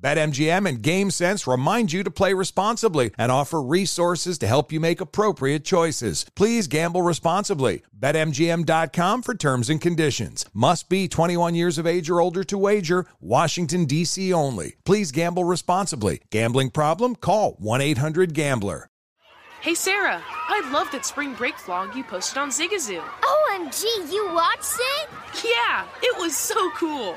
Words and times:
BetMGM 0.00 0.68
and 0.68 0.82
GameSense 0.82 1.50
remind 1.50 1.92
you 1.92 2.02
to 2.02 2.10
play 2.10 2.34
responsibly 2.34 3.12
and 3.18 3.32
offer 3.32 3.62
resources 3.62 4.38
to 4.38 4.46
help 4.46 4.70
you 4.72 4.80
make 4.80 5.00
appropriate 5.00 5.64
choices. 5.64 6.26
Please 6.34 6.66
gamble 6.66 7.02
responsibly. 7.02 7.82
BetMGM.com 7.98 9.22
for 9.22 9.34
terms 9.34 9.70
and 9.70 9.80
conditions. 9.80 10.44
Must 10.52 10.88
be 10.88 11.08
21 11.08 11.54
years 11.54 11.78
of 11.78 11.86
age 11.86 12.10
or 12.10 12.20
older 12.20 12.44
to 12.44 12.58
wager. 12.58 13.06
Washington, 13.20 13.86
D.C. 13.86 14.32
only. 14.32 14.76
Please 14.84 15.12
gamble 15.12 15.44
responsibly. 15.44 16.20
Gambling 16.30 16.70
problem? 16.70 17.16
Call 17.16 17.52
1 17.58 17.80
800 17.80 18.34
Gambler. 18.34 18.90
Hey 19.62 19.74
Sarah, 19.74 20.22
I 20.26 20.70
loved 20.70 20.92
that 20.92 21.04
spring 21.04 21.34
break 21.34 21.56
vlog 21.56 21.96
you 21.96 22.04
posted 22.04 22.38
on 22.38 22.50
Zigazoo. 22.50 23.02
OMG, 23.02 24.12
you 24.12 24.30
watched 24.32 24.76
it? 24.78 25.08
Yeah, 25.44 25.86
it 26.02 26.16
was 26.18 26.36
so 26.36 26.70
cool. 26.70 27.16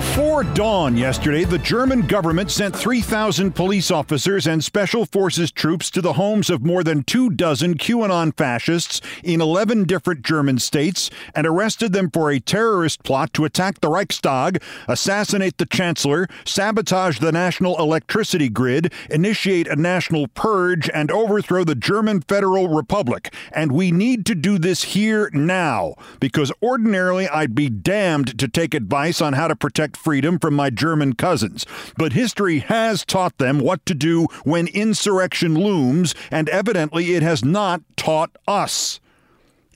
Before 0.00 0.44
dawn 0.44 0.96
yesterday, 0.96 1.44
the 1.44 1.58
German 1.58 2.06
government 2.06 2.50
sent 2.50 2.74
3,000 2.74 3.54
police 3.54 3.90
officers 3.90 4.46
and 4.46 4.64
special 4.64 5.04
forces 5.04 5.52
troops 5.52 5.90
to 5.90 6.00
the 6.00 6.14
homes 6.14 6.48
of 6.48 6.64
more 6.64 6.82
than 6.82 7.02
two 7.02 7.28
dozen 7.28 7.76
QAnon 7.76 8.34
fascists 8.34 9.02
in 9.22 9.42
11 9.42 9.84
different 9.84 10.22
German 10.22 10.58
states 10.58 11.10
and 11.34 11.46
arrested 11.46 11.92
them 11.92 12.10
for 12.10 12.30
a 12.30 12.40
terrorist 12.40 13.02
plot 13.02 13.34
to 13.34 13.44
attack 13.44 13.82
the 13.82 13.90
Reichstag, 13.90 14.62
assassinate 14.88 15.58
the 15.58 15.66
chancellor, 15.66 16.26
sabotage 16.46 17.18
the 17.18 17.30
national 17.30 17.78
electricity 17.78 18.48
grid, 18.48 18.94
initiate 19.10 19.68
a 19.68 19.76
national 19.76 20.28
purge, 20.28 20.88
and 20.94 21.10
overthrow 21.10 21.62
the 21.62 21.74
German 21.74 22.22
Federal 22.22 22.68
Republic. 22.68 23.34
And 23.52 23.70
we 23.70 23.92
need 23.92 24.24
to 24.26 24.34
do 24.34 24.58
this 24.58 24.82
here 24.82 25.28
now, 25.34 25.92
because 26.20 26.50
ordinarily 26.62 27.28
I'd 27.28 27.54
be 27.54 27.68
damned 27.68 28.38
to 28.38 28.48
take 28.48 28.72
advice 28.72 29.20
on 29.20 29.34
how 29.34 29.46
to 29.46 29.54
protect 29.54 29.89
freedom 29.96 30.38
from 30.38 30.54
my 30.54 30.70
German 30.70 31.14
cousins, 31.14 31.66
but 31.96 32.12
history 32.12 32.60
has 32.60 33.04
taught 33.04 33.38
them 33.38 33.58
what 33.58 33.84
to 33.86 33.94
do 33.94 34.26
when 34.44 34.66
insurrection 34.68 35.54
looms, 35.54 36.14
and 36.30 36.48
evidently 36.48 37.14
it 37.14 37.22
has 37.22 37.44
not 37.44 37.82
taught 37.96 38.30
us. 38.46 39.00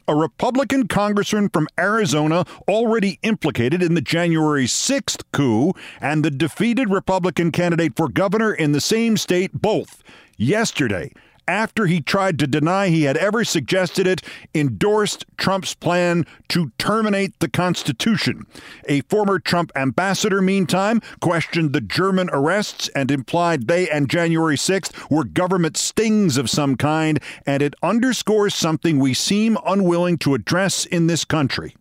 A 0.06 0.14
Republican 0.14 0.86
congressman 0.86 1.48
from 1.48 1.66
Arizona 1.78 2.44
already 2.68 3.18
implicated 3.22 3.82
in 3.82 3.94
the 3.94 4.02
January 4.02 4.66
6th 4.66 5.22
coup, 5.32 5.72
and 6.00 6.22
the 6.22 6.30
defeated 6.30 6.90
Republican 6.90 7.50
candidate 7.50 7.96
for 7.96 8.08
governor 8.08 8.52
in 8.52 8.72
the 8.72 8.82
same 8.82 9.16
state 9.16 9.52
both 9.52 10.02
yesterday 10.36 11.10
after 11.46 11.86
he 11.86 12.00
tried 12.00 12.38
to 12.38 12.46
deny 12.46 12.88
he 12.88 13.04
had 13.04 13.16
ever 13.16 13.44
suggested 13.44 14.06
it, 14.06 14.22
endorsed 14.54 15.24
Trump's 15.36 15.74
plan 15.74 16.26
to 16.48 16.72
terminate 16.78 17.38
the 17.40 17.48
Constitution. 17.48 18.46
A 18.88 19.02
former 19.02 19.38
Trump 19.38 19.72
ambassador, 19.76 20.40
meantime, 20.40 21.00
questioned 21.20 21.72
the 21.72 21.80
German 21.80 22.30
arrests 22.32 22.88
and 22.94 23.10
implied 23.10 23.66
they 23.66 23.88
and 23.88 24.08
January 24.08 24.56
6th 24.56 25.10
were 25.10 25.24
government 25.24 25.76
stings 25.76 26.36
of 26.36 26.50
some 26.50 26.76
kind, 26.76 27.20
and 27.46 27.62
it 27.62 27.74
underscores 27.82 28.54
something 28.54 28.98
we 28.98 29.14
seem 29.14 29.56
unwilling 29.66 30.18
to 30.18 30.34
address 30.34 30.86
in 30.86 31.06
this 31.06 31.24
country 31.24 31.74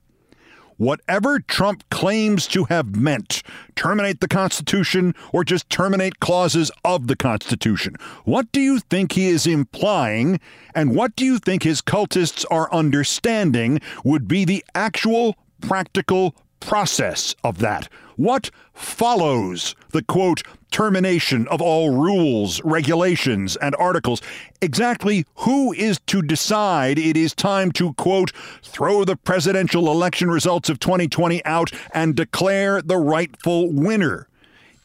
whatever 0.78 1.40
Trump 1.40 1.84
claims 1.90 2.48
to 2.48 2.66
have 2.66 2.96
meant 2.96 3.44
terminate 3.76 4.20
the 4.20 4.28
Constitution 4.28 5.16
or 5.32 5.44
just 5.44 5.70
terminate 5.70 6.20
clauses 6.20 6.72
of 6.84 7.08
the 7.08 7.16
Constitution. 7.16 7.96
What 8.26 8.52
do 8.52 8.62
you 8.62 8.80
think 8.80 9.14
he 9.14 9.28
is 9.28 9.48
implying, 9.48 10.40
and 10.76 10.96
what 10.96 11.16
do 11.16 11.26
you 11.26 11.40
think 11.40 11.64
his 11.64 11.82
cultists 11.82 12.46
are 12.52 12.72
understanding 12.74 13.80
would 14.04 14.28
be 14.28 14.46
the 14.46 14.64
actual 14.76 15.36
practical 15.62 16.36
process 16.66 17.36
of 17.44 17.60
that? 17.60 17.90
What 18.16 18.50
follows 18.74 19.76
the 19.92 20.04
quote 20.04 20.44
termination 20.74 21.48
of 21.50 21.62
all 21.62 21.92
rules, 21.92 22.62
regulations, 22.64 23.56
and 23.58 23.76
articles. 23.76 24.22
Exactly 24.60 25.24
who 25.36 25.72
is 25.74 26.00
to 26.08 26.22
decide 26.22 26.98
it 26.98 27.16
is 27.16 27.34
time 27.34 27.72
to, 27.74 27.94
quote, 27.94 28.32
throw 28.64 29.06
the 29.06 29.16
presidential 29.16 29.90
election 29.92 30.30
results 30.30 30.70
of 30.70 30.80
2020 30.80 31.46
out 31.46 31.72
and 31.94 32.16
declare 32.16 32.82
the 32.82 32.98
rightful 32.98 33.72
winner? 33.72 34.28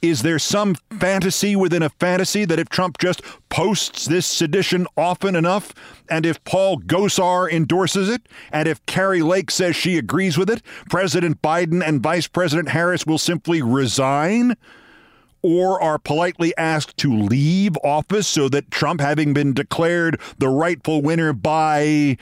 Is 0.01 0.23
there 0.23 0.39
some 0.39 0.77
fantasy 0.91 1.57
within 1.57 1.83
a 1.83 1.89
fantasy 1.89 2.45
that 2.45 2.59
if 2.59 2.69
Trump 2.69 2.99
just 2.99 3.21
posts 3.49 4.07
this 4.07 4.27
sedition 4.27 4.87
often 4.97 5.35
enough, 5.35 5.75
and 6.09 6.25
if 6.25 6.43
Paul 6.45 6.79
Gosar 6.79 7.51
endorses 7.51 8.09
it, 8.09 8.23
and 8.53 8.69
if 8.69 8.85
Kari 8.87 9.23
Lake 9.23 9.51
says 9.51 9.75
she 9.75 9.99
agrees 9.99 10.39
with 10.39 10.49
it, 10.51 10.63
President 10.89 11.43
Biden 11.43 11.83
and 11.85 12.01
Vice 12.03 12.29
President 12.29 12.69
Harris 12.71 13.07
will 13.07 13.19
simply 13.19 13.63
resign? 13.63 14.57
or 15.41 15.81
are 15.81 15.99
politely 15.99 16.53
asked 16.57 16.97
to 16.97 17.17
leave 17.17 17.77
office 17.85 18.27
so 18.27 18.49
that 18.49 18.71
Trump, 18.71 19.01
having 19.01 19.33
been 19.33 19.53
declared 19.53 20.21
the 20.39 20.49
rightful 20.49 21.01
winner 21.01 21.33
by 21.33 22.17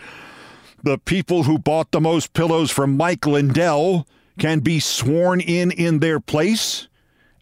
the 0.82 0.99
people 0.99 1.44
who 1.44 1.58
bought 1.58 1.90
the 1.93 2.00
most 2.00 2.34
pillows 2.34 2.70
from 2.70 2.96
Mike 2.96 3.26
Lindell, 3.26 4.06
can 4.38 4.61
be 4.61 4.79
sworn 4.79 5.40
in 5.40 5.70
in 5.70 6.00
their 6.00 6.20
place? 6.20 6.88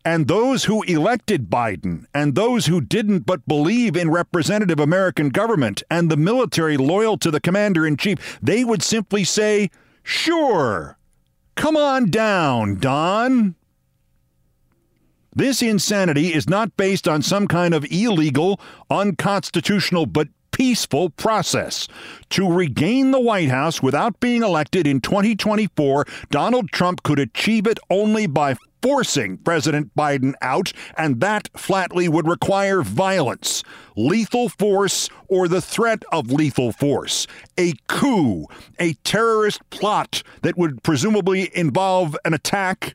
And 0.04 0.28
those 0.28 0.64
who 0.64 0.82
elected 0.82 1.48
Biden 1.48 2.04
and 2.12 2.34
those 2.34 2.66
who 2.66 2.80
didn't 2.82 3.20
but 3.20 3.46
believe 3.48 3.96
in 3.96 4.10
representative 4.10 4.78
American 4.78 5.30
government 5.30 5.82
and 5.90 6.10
the 6.10 6.16
military 6.16 6.76
loyal 6.76 7.16
to 7.18 7.30
the 7.30 7.40
commander 7.40 7.86
in 7.86 7.96
chief, 7.96 8.38
they 8.42 8.64
would 8.64 8.82
simply 8.82 9.24
say, 9.24 9.70
Sure, 10.02 10.98
come 11.54 11.76
on 11.76 12.10
down, 12.10 12.78
Don. 12.78 13.54
This 15.34 15.62
insanity 15.62 16.34
is 16.34 16.48
not 16.48 16.76
based 16.76 17.08
on 17.08 17.22
some 17.22 17.48
kind 17.48 17.74
of 17.74 17.90
illegal, 17.90 18.60
unconstitutional, 18.90 20.06
but 20.06 20.28
peaceful 20.52 21.10
process. 21.10 21.88
To 22.30 22.48
regain 22.48 23.10
the 23.10 23.18
White 23.18 23.48
House 23.48 23.82
without 23.82 24.20
being 24.20 24.44
elected 24.44 24.86
in 24.86 25.00
2024, 25.00 26.06
Donald 26.30 26.70
Trump 26.70 27.02
could 27.02 27.18
achieve 27.18 27.66
it 27.66 27.80
only 27.90 28.28
by 28.28 28.54
forcing 28.84 29.38
President 29.38 29.96
Biden 29.96 30.34
out, 30.42 30.70
and 30.98 31.18
that 31.22 31.48
flatly 31.56 32.06
would 32.06 32.28
require 32.28 32.82
violence, 32.82 33.62
lethal 33.96 34.50
force, 34.50 35.08
or 35.26 35.48
the 35.48 35.62
threat 35.62 36.02
of 36.12 36.30
lethal 36.30 36.70
force, 36.70 37.26
a 37.56 37.72
coup, 37.88 38.46
a 38.78 38.92
terrorist 39.02 39.62
plot 39.70 40.22
that 40.42 40.58
would 40.58 40.82
presumably 40.82 41.50
involve 41.56 42.14
an 42.26 42.34
attack, 42.34 42.94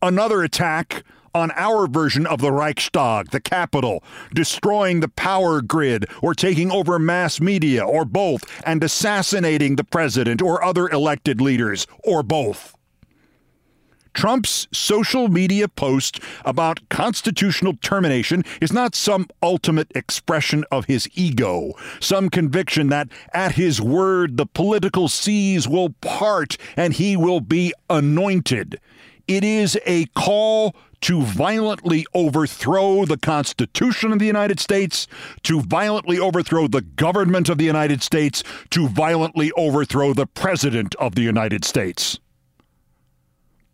another 0.00 0.42
attack, 0.42 1.04
on 1.34 1.50
our 1.50 1.86
version 1.86 2.24
of 2.24 2.40
the 2.40 2.50
Reichstag, 2.50 3.28
the 3.28 3.40
Capitol, 3.40 4.02
destroying 4.32 5.00
the 5.00 5.08
power 5.08 5.60
grid, 5.60 6.06
or 6.22 6.32
taking 6.32 6.70
over 6.70 6.98
mass 6.98 7.42
media, 7.42 7.84
or 7.84 8.06
both, 8.06 8.42
and 8.64 8.82
assassinating 8.82 9.76
the 9.76 9.84
president 9.84 10.40
or 10.40 10.64
other 10.64 10.88
elected 10.88 11.42
leaders, 11.42 11.86
or 12.02 12.22
both. 12.22 12.75
Trump's 14.16 14.66
social 14.72 15.28
media 15.28 15.68
post 15.68 16.20
about 16.46 16.80
constitutional 16.88 17.74
termination 17.82 18.44
is 18.62 18.72
not 18.72 18.94
some 18.94 19.26
ultimate 19.42 19.92
expression 19.94 20.64
of 20.70 20.86
his 20.86 21.06
ego, 21.14 21.74
some 22.00 22.30
conviction 22.30 22.88
that 22.88 23.08
at 23.34 23.52
his 23.52 23.78
word 23.78 24.38
the 24.38 24.46
political 24.46 25.08
seas 25.08 25.68
will 25.68 25.90
part 26.00 26.56
and 26.78 26.94
he 26.94 27.14
will 27.14 27.40
be 27.40 27.74
anointed. 27.90 28.80
It 29.28 29.44
is 29.44 29.78
a 29.84 30.06
call 30.06 30.74
to 31.02 31.20
violently 31.20 32.06
overthrow 32.14 33.04
the 33.04 33.18
Constitution 33.18 34.12
of 34.12 34.18
the 34.18 34.24
United 34.24 34.60
States, 34.60 35.06
to 35.42 35.60
violently 35.60 36.18
overthrow 36.18 36.68
the 36.68 36.80
government 36.80 37.50
of 37.50 37.58
the 37.58 37.64
United 37.64 38.02
States, 38.02 38.42
to 38.70 38.88
violently 38.88 39.52
overthrow 39.58 40.14
the 40.14 40.26
President 40.26 40.94
of 40.94 41.16
the 41.16 41.22
United 41.22 41.66
States. 41.66 42.18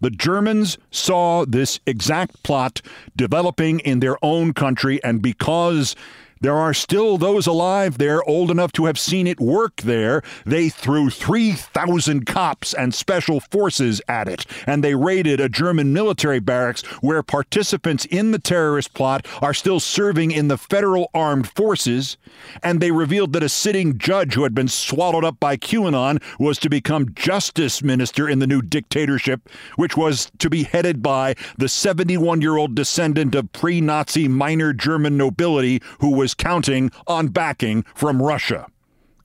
The 0.03 0.11
Germans 0.11 0.79
saw 0.91 1.45
this 1.47 1.79
exact 1.87 2.43
plot 2.43 2.83
developing 3.15 3.79
in 3.79 4.01
their 4.01 4.17
own 4.21 4.53
country, 4.53 5.03
and 5.05 5.23
because 5.23 5.95
there 6.43 6.59
are 6.59 6.75
still 6.75 7.19
those 7.19 7.47
alive 7.47 7.99
there 7.99 8.23
old 8.29 8.51
enough 8.51 8.73
to 8.73 8.87
have 8.87 8.99
seen 8.99 9.29
it 9.29 9.41
work 9.41 9.77
there. 9.77 10.23
They 10.45 10.69
threw 10.69 11.09
3,000 11.09 12.27
cops 12.27 12.75
and 12.75 12.93
special 12.93 13.39
forces 13.39 14.03
at 14.09 14.29
it, 14.29 14.45
and 14.67 14.83
they 14.83 14.97
raided 14.97 15.39
a 15.39 15.49
German 15.49 15.93
military 15.93 16.41
barracks 16.41 16.83
where 17.01 17.23
participants 17.23 18.05
in 18.07 18.33
the 18.33 18.41
terrorist 18.41 18.93
plot 18.93 19.25
are 19.41 19.55
still 19.55 19.79
serving 19.79 20.33
in 20.33 20.49
the 20.49 20.59
federal 20.59 21.11
armed 21.15 21.49
forces. 21.49 22.17
And 22.61 22.81
they 22.81 22.91
revealed 22.91 23.33
that 23.35 23.45
a 23.45 23.49
sitting 23.49 23.97
judge 23.97 24.35
who 24.35 24.43
had 24.43 24.55
been 24.55 24.69
swallowed 24.69 25.25
up 25.25 25.39
by 25.39 25.57
QAnon 25.57 26.21
was 26.41 26.59
to 26.59 26.69
become 26.69 27.15
justice 27.15 27.85
minister 27.85 28.29
in 28.29 28.41
the 28.41 28.49
new 28.49 28.63
dictatorship, 28.63 29.49
which 29.77 29.97
was 29.97 30.33
to 30.39 30.51
be 30.51 30.65
headed 30.65 31.05
by 31.05 31.37
the 31.57 31.69
71 31.69 32.41
year 32.41 32.57
old 32.57 32.75
descendant 32.75 33.37
of 33.37 33.53
pre 33.53 33.81
Nazi 33.81 34.27
minor 34.27 34.73
German 34.73 35.17
nobility 35.17 35.81
who 36.01 36.11
was 36.11 36.32
is 36.33 36.35
counting 36.35 36.91
on 37.07 37.29
backing 37.29 37.85
from 37.95 38.23
Russia. 38.23 38.67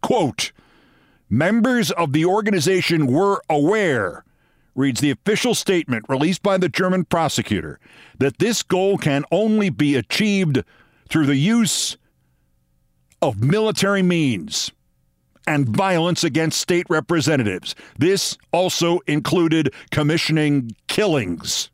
Quote 0.01 0.51
Members 1.29 1.91
of 1.91 2.13
the 2.13 2.25
organization 2.25 3.07
were 3.07 3.41
aware, 3.49 4.23
reads 4.75 5.01
the 5.01 5.11
official 5.11 5.53
statement 5.53 6.05
released 6.07 6.41
by 6.43 6.57
the 6.57 6.69
German 6.69 7.03
prosecutor, 7.05 7.79
that 8.19 8.39
this 8.39 8.63
goal 8.63 8.97
can 8.97 9.25
only 9.31 9.69
be 9.69 9.95
achieved 9.95 10.63
through 11.09 11.25
the 11.25 11.35
use 11.35 11.97
of 13.21 13.43
military 13.43 14.03
means 14.03 14.71
and 15.45 15.67
violence 15.67 16.23
against 16.23 16.59
state 16.59 16.85
representatives. 16.89 17.73
This 17.97 18.37
also 18.51 18.99
included 19.07 19.73
commissioning 19.91 20.75
killings. 20.87 21.69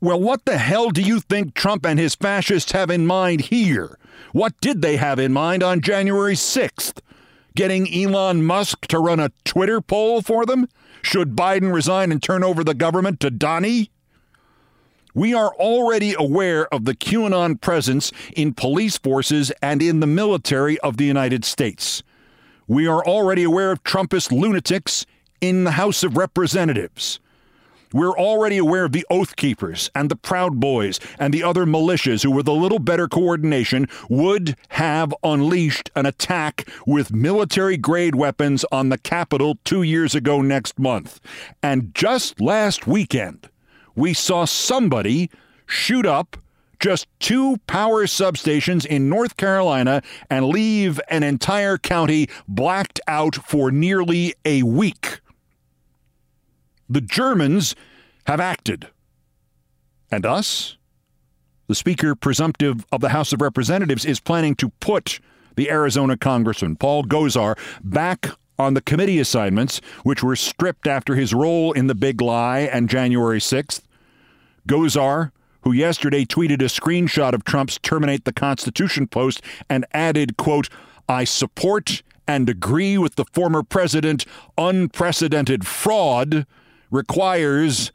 Well, 0.00 0.20
what 0.20 0.44
the 0.44 0.58
hell 0.58 0.90
do 0.90 1.00
you 1.00 1.20
think 1.20 1.54
Trump 1.54 1.86
and 1.86 1.98
his 1.98 2.14
fascists 2.14 2.72
have 2.72 2.90
in 2.90 3.06
mind 3.06 3.42
here? 3.42 3.98
What 4.32 4.54
did 4.60 4.82
they 4.82 4.96
have 4.96 5.18
in 5.18 5.32
mind 5.32 5.62
on 5.62 5.80
January 5.80 6.34
6th? 6.34 7.00
Getting 7.54 7.92
Elon 7.92 8.44
Musk 8.44 8.86
to 8.86 8.98
run 8.98 9.20
a 9.20 9.32
Twitter 9.44 9.80
poll 9.80 10.22
for 10.22 10.46
them? 10.46 10.68
Should 11.02 11.36
Biden 11.36 11.74
resign 11.74 12.12
and 12.12 12.22
turn 12.22 12.42
over 12.42 12.64
the 12.64 12.74
government 12.74 13.20
to 13.20 13.30
Donnie? 13.30 13.90
We 15.14 15.34
are 15.34 15.54
already 15.56 16.14
aware 16.18 16.72
of 16.72 16.86
the 16.86 16.94
QAnon 16.94 17.60
presence 17.60 18.12
in 18.34 18.54
police 18.54 18.96
forces 18.96 19.52
and 19.60 19.82
in 19.82 20.00
the 20.00 20.06
military 20.06 20.78
of 20.80 20.96
the 20.96 21.04
United 21.04 21.44
States. 21.44 22.02
We 22.66 22.86
are 22.86 23.04
already 23.04 23.42
aware 23.42 23.72
of 23.72 23.84
Trumpist 23.84 24.32
lunatics 24.32 25.04
in 25.42 25.64
the 25.64 25.72
House 25.72 26.02
of 26.02 26.16
Representatives. 26.16 27.20
We're 27.92 28.16
already 28.16 28.58
aware 28.58 28.84
of 28.84 28.92
the 28.92 29.06
Oath 29.10 29.36
Keepers 29.36 29.90
and 29.94 30.10
the 30.10 30.16
Proud 30.16 30.60
Boys 30.60 30.98
and 31.18 31.32
the 31.32 31.42
other 31.42 31.66
militias 31.66 32.22
who, 32.22 32.30
with 32.30 32.48
a 32.48 32.52
little 32.52 32.78
better 32.78 33.08
coordination, 33.08 33.86
would 34.08 34.56
have 34.70 35.14
unleashed 35.22 35.90
an 35.94 36.06
attack 36.06 36.68
with 36.86 37.12
military 37.12 37.76
grade 37.76 38.14
weapons 38.14 38.64
on 38.72 38.88
the 38.88 38.98
Capitol 38.98 39.58
two 39.64 39.82
years 39.82 40.14
ago 40.14 40.40
next 40.40 40.78
month. 40.78 41.20
And 41.62 41.94
just 41.94 42.40
last 42.40 42.86
weekend, 42.86 43.48
we 43.94 44.14
saw 44.14 44.44
somebody 44.44 45.30
shoot 45.66 46.06
up 46.06 46.36
just 46.80 47.06
two 47.20 47.58
power 47.68 48.06
substations 48.06 48.84
in 48.84 49.08
North 49.08 49.36
Carolina 49.36 50.02
and 50.28 50.46
leave 50.46 51.00
an 51.08 51.22
entire 51.22 51.78
county 51.78 52.28
blacked 52.48 53.00
out 53.06 53.36
for 53.36 53.70
nearly 53.70 54.34
a 54.44 54.64
week. 54.64 55.20
The 56.92 57.00
Germans 57.00 57.74
have 58.26 58.38
acted. 58.38 58.88
And 60.10 60.26
us? 60.26 60.76
The 61.66 61.74
Speaker 61.74 62.14
presumptive 62.14 62.84
of 62.92 63.00
the 63.00 63.08
House 63.08 63.32
of 63.32 63.40
Representatives 63.40 64.04
is 64.04 64.20
planning 64.20 64.54
to 64.56 64.68
put 64.68 65.18
the 65.56 65.70
Arizona 65.70 66.18
Congressman, 66.18 66.76
Paul 66.76 67.04
Gosar, 67.04 67.58
back 67.82 68.28
on 68.58 68.74
the 68.74 68.82
committee 68.82 69.18
assignments, 69.18 69.80
which 70.02 70.22
were 70.22 70.36
stripped 70.36 70.86
after 70.86 71.14
his 71.14 71.32
role 71.32 71.72
in 71.72 71.86
the 71.86 71.94
big 71.94 72.20
lie 72.20 72.60
and 72.60 72.90
January 72.90 73.40
6th. 73.40 73.80
Gosar, 74.68 75.32
who 75.62 75.72
yesterday 75.72 76.26
tweeted 76.26 76.60
a 76.60 76.66
screenshot 76.66 77.32
of 77.32 77.44
Trump's 77.44 77.78
terminate 77.78 78.26
the 78.26 78.34
Constitution 78.34 79.06
post 79.06 79.40
and 79.70 79.86
added, 79.94 80.36
quote, 80.36 80.68
I 81.08 81.24
support 81.24 82.02
and 82.28 82.50
agree 82.50 82.98
with 82.98 83.14
the 83.14 83.24
former 83.32 83.62
president 83.62 84.26
unprecedented 84.58 85.66
fraud 85.66 86.46
requires 86.92 87.90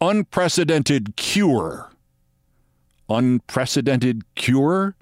unprecedented 0.00 1.16
cure. 1.16 1.90
Unprecedented 3.08 4.22
cure? 4.36 4.94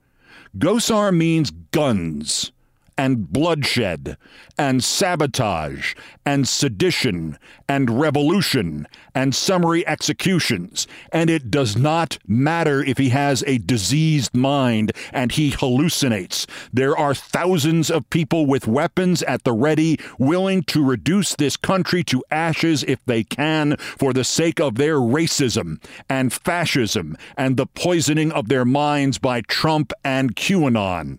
Gosar 0.56 1.14
means 1.14 1.50
guns 1.50 2.52
and 3.00 3.32
bloodshed 3.32 4.18
and 4.58 4.84
sabotage 4.84 5.94
and 6.26 6.46
sedition 6.46 7.38
and 7.66 7.98
revolution 7.98 8.86
and 9.14 9.34
summary 9.34 9.86
executions. 9.86 10.86
And 11.10 11.30
it 11.30 11.50
does 11.50 11.78
not 11.78 12.18
matter 12.26 12.84
if 12.84 12.98
he 12.98 13.08
has 13.08 13.42
a 13.46 13.56
diseased 13.56 14.34
mind 14.36 14.92
and 15.14 15.32
he 15.32 15.50
hallucinates. 15.50 16.46
There 16.74 16.94
are 16.94 17.14
thousands 17.14 17.90
of 17.90 18.10
people 18.10 18.44
with 18.44 18.66
weapons 18.66 19.22
at 19.22 19.44
the 19.44 19.54
ready, 19.54 19.98
willing 20.18 20.62
to 20.64 20.84
reduce 20.84 21.34
this 21.34 21.56
country 21.56 22.04
to 22.04 22.22
ashes 22.30 22.82
if 22.82 23.02
they 23.06 23.24
can 23.24 23.78
for 23.78 24.12
the 24.12 24.24
sake 24.24 24.60
of 24.60 24.74
their 24.74 24.96
racism 24.96 25.82
and 26.10 26.34
fascism 26.34 27.16
and 27.34 27.56
the 27.56 27.66
poisoning 27.66 28.30
of 28.30 28.50
their 28.50 28.66
minds 28.66 29.16
by 29.16 29.40
Trump 29.40 29.94
and 30.04 30.36
QAnon 30.36 31.18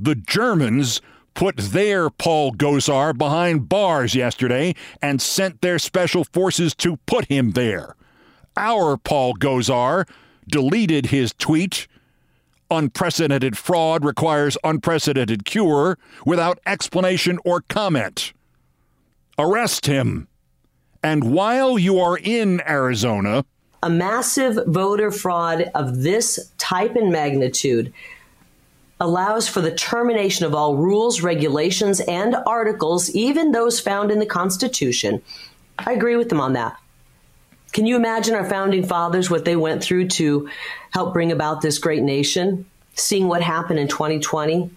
the 0.00 0.14
Germans 0.14 1.00
put 1.34 1.56
their 1.58 2.10
Paul 2.10 2.52
Gosar 2.52 3.16
behind 3.16 3.68
bars 3.68 4.14
yesterday 4.14 4.74
and 5.00 5.20
sent 5.20 5.60
their 5.60 5.78
special 5.78 6.24
forces 6.24 6.74
to 6.76 6.96
put 7.06 7.26
him 7.26 7.52
there. 7.52 7.94
Our 8.56 8.96
Paul 8.96 9.34
Gosar 9.34 10.08
deleted 10.48 11.06
his 11.06 11.32
tweet. 11.38 11.86
Unprecedented 12.70 13.58
fraud 13.58 14.04
requires 14.04 14.56
unprecedented 14.64 15.44
cure 15.44 15.98
without 16.24 16.58
explanation 16.66 17.38
or 17.44 17.60
comment. 17.62 18.32
Arrest 19.38 19.86
him. 19.86 20.28
And 21.02 21.32
while 21.32 21.78
you 21.78 21.98
are 21.98 22.18
in 22.18 22.60
Arizona, 22.68 23.44
a 23.82 23.90
massive 23.90 24.58
voter 24.66 25.10
fraud 25.10 25.70
of 25.74 26.02
this 26.02 26.52
type 26.58 26.96
and 26.96 27.10
magnitude 27.10 27.92
allows 29.00 29.48
for 29.48 29.62
the 29.62 29.74
termination 29.74 30.44
of 30.44 30.54
all 30.54 30.76
rules, 30.76 31.22
regulations, 31.22 32.00
and 32.00 32.36
articles, 32.46 33.10
even 33.10 33.50
those 33.50 33.80
found 33.80 34.10
in 34.10 34.18
the 34.18 34.26
Constitution. 34.26 35.22
I 35.78 35.92
agree 35.92 36.16
with 36.16 36.28
them 36.28 36.40
on 36.40 36.52
that. 36.52 36.76
Can 37.72 37.86
you 37.86 37.96
imagine 37.96 38.34
our 38.34 38.48
founding 38.48 38.84
fathers, 38.84 39.30
what 39.30 39.44
they 39.44 39.56
went 39.56 39.82
through 39.82 40.08
to 40.08 40.50
help 40.90 41.14
bring 41.14 41.32
about 41.32 41.62
this 41.62 41.78
great 41.78 42.02
nation? 42.02 42.66
Seeing 42.94 43.28
what 43.28 43.42
happened 43.42 43.78
in 43.78 43.88
2020, 43.88 44.70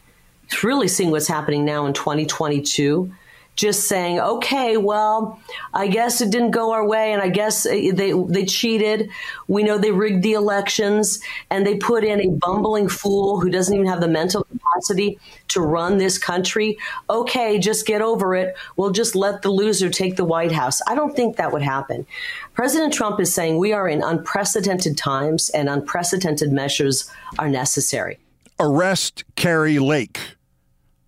really 0.63 0.88
seeing 0.88 1.12
what's 1.12 1.27
happening 1.27 1.65
now 1.65 1.86
in 1.88 1.94
2022 1.94 3.12
just 3.55 3.88
saying, 3.88 4.19
okay, 4.19 4.77
well, 4.77 5.39
I 5.74 5.88
guess 5.88 6.22
it 6.22 6.31
didn't 6.31 6.51
go 6.51 6.72
our 6.72 6.86
way, 6.86 7.13
and 7.13 7.22
I 7.22 7.29
guess 7.29 7.65
uh, 7.65 7.69
they 7.69 8.13
they 8.27 8.45
cheated. 8.45 9.10
We 9.48 9.63
know 9.63 9.77
they 9.77 9.91
rigged 9.91 10.24
the 10.24 10.33
elections, 10.33 11.19
and 11.50 11.65
they 11.65 11.77
put 11.77 12.03
in 12.03 12.19
a 12.19 12.29
bumbling 12.29 12.89
fool 12.89 13.39
who 13.39 13.50
doesn't 13.50 13.74
even 13.74 13.88
have 13.88 14.01
the 14.01 14.07
mental 14.07 14.43
capacity 14.43 15.19
to 15.50 15.62
run 15.62 15.98
this 15.98 16.17
country. 16.17 16.77
Okay, 17.10 17.60
just 17.60 17.86
get 17.86 18.01
over 18.01 18.36
it. 18.36 18.55
We'll 18.75 18.91
just 18.91 19.15
let 19.15 19.43
the 19.43 19.51
loser 19.51 19.89
take 19.89 20.15
the 20.15 20.25
White 20.25 20.51
House. 20.51 20.81
I 20.88 20.95
don't 20.95 21.15
think 21.15 21.38
that 21.38 21.51
would 21.51 21.62
happen. 21.62 22.07
President 22.53 22.93
Trump 22.93 23.19
is 23.19 23.33
saying 23.33 23.57
we 23.57 23.72
are 23.72 23.88
in 23.88 24.01
unprecedented 24.01 24.98
times, 24.98 25.50
and 25.51 25.69
unprecedented 25.69 26.51
measures 26.51 27.10
are 27.38 27.50
necessary. 27.50 28.17
Arrest 28.60 29.24
Kari 29.36 29.79
Lake 29.79 30.19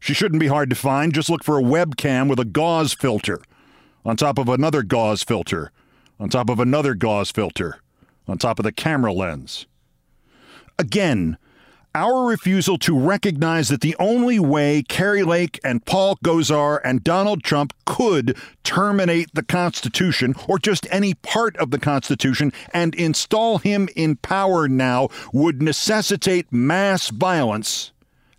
she 0.06 0.14
shouldn't 0.14 0.40
be 0.40 0.46
hard 0.46 0.70
to 0.70 0.76
find. 0.76 1.16
Just 1.16 1.32
look 1.32 1.44
for 1.44 1.58
a 1.58 1.64
webcam 1.64 2.30
with 2.30 2.40
a 2.40 2.46
gauze 2.46 2.94
filter 2.94 3.42
on 4.06 4.16
top 4.16 4.38
of 4.38 4.48
another 4.48 4.84
gauze 4.84 5.24
filter, 5.24 5.72
on 6.20 6.30
top 6.30 6.48
of 6.48 6.60
another 6.60 6.94
gauze 6.94 7.32
filter, 7.32 7.80
on 8.28 8.38
top 8.38 8.60
of 8.60 8.66
the 8.66 8.72
camera 8.72 9.12
lens. 9.12 9.66
Again, 10.78 11.40
our 11.96 12.28
refusal 12.28 12.78
to 12.78 12.96
recognize 12.96 13.70
that 13.70 13.82
the 13.82 13.96
only 13.98 14.38
way 14.38 14.84
Kari 14.84 15.24
Lake 15.24 15.60
and 15.64 15.84
Paul 15.84 16.18
Gosar 16.24 16.82
and 16.84 17.04
Donald 17.04 17.44
Trump 17.44 17.74
could 17.88 18.38
terminate 18.64 19.34
the 19.34 19.42
Constitution 19.42 20.36
or 20.48 20.60
just 20.60 20.86
any 20.92 21.16
part 21.16 21.58
of 21.58 21.72
the 21.72 21.80
Constitution 21.80 22.54
and 22.76 22.94
install 22.94 23.58
him 23.58 23.90
in 23.96 24.18
power 24.18 24.68
now 24.68 25.10
would 25.34 25.64
necessitate 25.64 26.54
mass 26.54 27.10
violence 27.10 27.92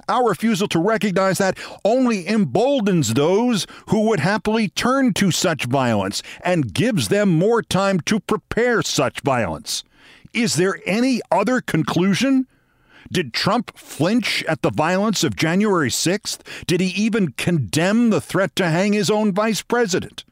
our 0.08 0.28
refusal 0.28 0.68
to 0.68 0.78
recognize 0.78 1.38
that 1.38 1.58
only 1.84 2.26
emboldens 2.26 3.14
those 3.14 3.66
who 3.88 4.08
would 4.08 4.20
happily 4.20 4.68
turn 4.68 5.12
to 5.14 5.30
such 5.30 5.64
violence 5.64 6.22
and 6.42 6.72
gives 6.75 7.08
them 7.08 7.28
more 7.28 7.62
time 7.62 8.00
to 8.00 8.20
prepare 8.20 8.82
such 8.82 9.20
violence. 9.20 9.84
Is 10.32 10.56
there 10.56 10.80
any 10.86 11.20
other 11.30 11.60
conclusion? 11.60 12.46
Did 13.10 13.32
Trump 13.32 13.76
flinch 13.78 14.42
at 14.44 14.62
the 14.62 14.70
violence 14.70 15.22
of 15.22 15.36
January 15.36 15.90
6th? 15.90 16.40
Did 16.66 16.80
he 16.80 16.88
even 16.88 17.32
condemn 17.32 18.10
the 18.10 18.20
threat 18.20 18.56
to 18.56 18.68
hang 18.68 18.92
his 18.92 19.10
own 19.10 19.32
vice 19.32 19.62
president? 19.62 20.25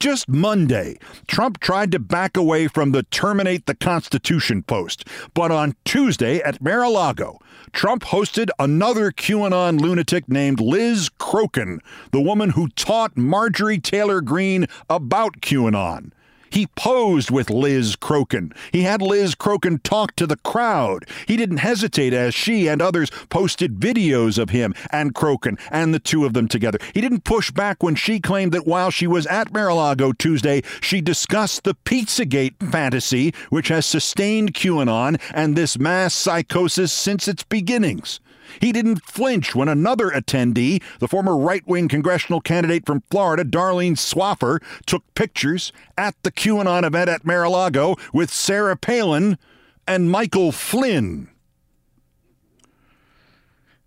Just 0.00 0.28
Monday, 0.28 0.96
Trump 1.26 1.58
tried 1.58 1.90
to 1.90 1.98
back 1.98 2.36
away 2.36 2.68
from 2.68 2.92
the 2.92 3.02
terminate 3.02 3.66
the 3.66 3.74
Constitution 3.74 4.62
post. 4.62 5.04
But 5.34 5.50
on 5.50 5.74
Tuesday 5.84 6.38
at 6.38 6.62
Mar 6.62 6.84
a 6.84 6.88
Lago, 6.88 7.40
Trump 7.72 8.04
hosted 8.04 8.48
another 8.60 9.10
QAnon 9.10 9.80
lunatic 9.80 10.28
named 10.28 10.60
Liz 10.60 11.08
Crokin, 11.18 11.80
the 12.12 12.20
woman 12.20 12.50
who 12.50 12.68
taught 12.68 13.16
Marjorie 13.16 13.80
Taylor 13.80 14.20
Greene 14.20 14.66
about 14.88 15.40
QAnon. 15.40 16.12
He 16.50 16.66
posed 16.76 17.30
with 17.30 17.50
Liz 17.50 17.96
Crokin. 17.96 18.52
He 18.72 18.82
had 18.82 19.02
Liz 19.02 19.34
Crokin 19.34 19.82
talk 19.82 20.16
to 20.16 20.26
the 20.26 20.36
crowd. 20.36 21.06
He 21.26 21.36
didn't 21.36 21.58
hesitate 21.58 22.12
as 22.12 22.34
she 22.34 22.68
and 22.68 22.80
others 22.80 23.10
posted 23.28 23.80
videos 23.80 24.38
of 24.38 24.50
him 24.50 24.74
and 24.90 25.14
Crokin 25.14 25.58
and 25.70 25.92
the 25.92 25.98
two 25.98 26.24
of 26.24 26.32
them 26.32 26.48
together. 26.48 26.78
He 26.94 27.00
didn't 27.00 27.24
push 27.24 27.50
back 27.50 27.82
when 27.82 27.94
she 27.94 28.20
claimed 28.20 28.52
that 28.52 28.66
while 28.66 28.90
she 28.90 29.06
was 29.06 29.26
at 29.26 29.52
Mar-a-Lago 29.52 30.12
Tuesday, 30.12 30.62
she 30.80 31.00
discussed 31.00 31.64
the 31.64 31.74
Pizzagate 31.74 32.56
fantasy, 32.70 33.34
which 33.50 33.68
has 33.68 33.86
sustained 33.86 34.54
QAnon 34.54 35.20
and 35.34 35.56
this 35.56 35.78
mass 35.78 36.14
psychosis 36.14 36.92
since 36.92 37.28
its 37.28 37.42
beginnings. 37.42 38.20
He 38.60 38.72
didn't 38.72 39.04
flinch 39.04 39.54
when 39.54 39.68
another 39.68 40.10
attendee, 40.10 40.82
the 40.98 41.08
former 41.08 41.36
right 41.36 41.66
wing 41.66 41.88
congressional 41.88 42.40
candidate 42.40 42.86
from 42.86 43.02
Florida, 43.10 43.44
Darlene 43.44 43.96
Swaffar, 43.96 44.62
took 44.86 45.02
pictures 45.14 45.72
at 45.96 46.14
the 46.22 46.32
QAnon 46.32 46.84
event 46.84 47.10
at 47.10 47.24
Mar 47.24 47.44
a 47.44 47.50
Lago 47.50 47.96
with 48.12 48.32
Sarah 48.32 48.76
Palin 48.76 49.38
and 49.86 50.10
Michael 50.10 50.52
Flynn. 50.52 51.28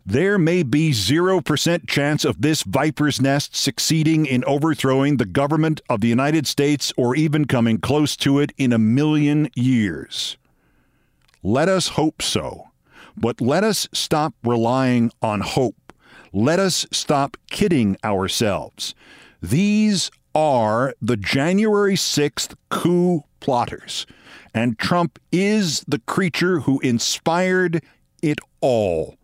There 0.05 0.39
may 0.39 0.63
be 0.63 0.91
0% 0.91 1.87
chance 1.87 2.25
of 2.25 2.41
this 2.41 2.63
viper's 2.63 3.21
nest 3.21 3.55
succeeding 3.55 4.25
in 4.25 4.43
overthrowing 4.45 5.17
the 5.17 5.25
government 5.25 5.79
of 5.89 6.01
the 6.01 6.07
United 6.07 6.47
States 6.47 6.91
or 6.97 7.15
even 7.15 7.45
coming 7.45 7.77
close 7.77 8.15
to 8.17 8.39
it 8.39 8.51
in 8.57 8.73
a 8.73 8.79
million 8.79 9.49
years. 9.55 10.37
Let 11.43 11.69
us 11.69 11.89
hope 11.89 12.21
so. 12.21 12.70
But 13.17 13.41
let 13.41 13.63
us 13.63 13.87
stop 13.93 14.33
relying 14.43 15.11
on 15.21 15.41
hope. 15.41 15.93
Let 16.33 16.59
us 16.59 16.85
stop 16.91 17.37
kidding 17.49 17.97
ourselves. 18.03 18.95
These 19.41 20.11
are 20.33 20.93
the 21.01 21.17
January 21.17 21.95
6th 21.95 22.55
coup 22.69 23.23
plotters, 23.39 24.05
and 24.53 24.79
Trump 24.79 25.19
is 25.31 25.83
the 25.87 25.99
creature 25.99 26.61
who 26.61 26.79
inspired 26.79 27.83
it 28.21 28.39
all. 28.61 29.17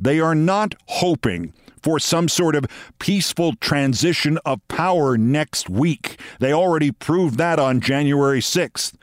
They 0.00 0.20
are 0.20 0.34
not 0.34 0.74
hoping 0.86 1.52
for 1.82 1.98
some 1.98 2.28
sort 2.28 2.54
of 2.54 2.66
peaceful 2.98 3.54
transition 3.56 4.38
of 4.44 4.66
power 4.68 5.18
next 5.18 5.68
week. 5.68 6.20
They 6.40 6.52
already 6.52 6.92
proved 6.92 7.36
that 7.38 7.58
on 7.58 7.80
January 7.80 8.40
6th 8.40 8.94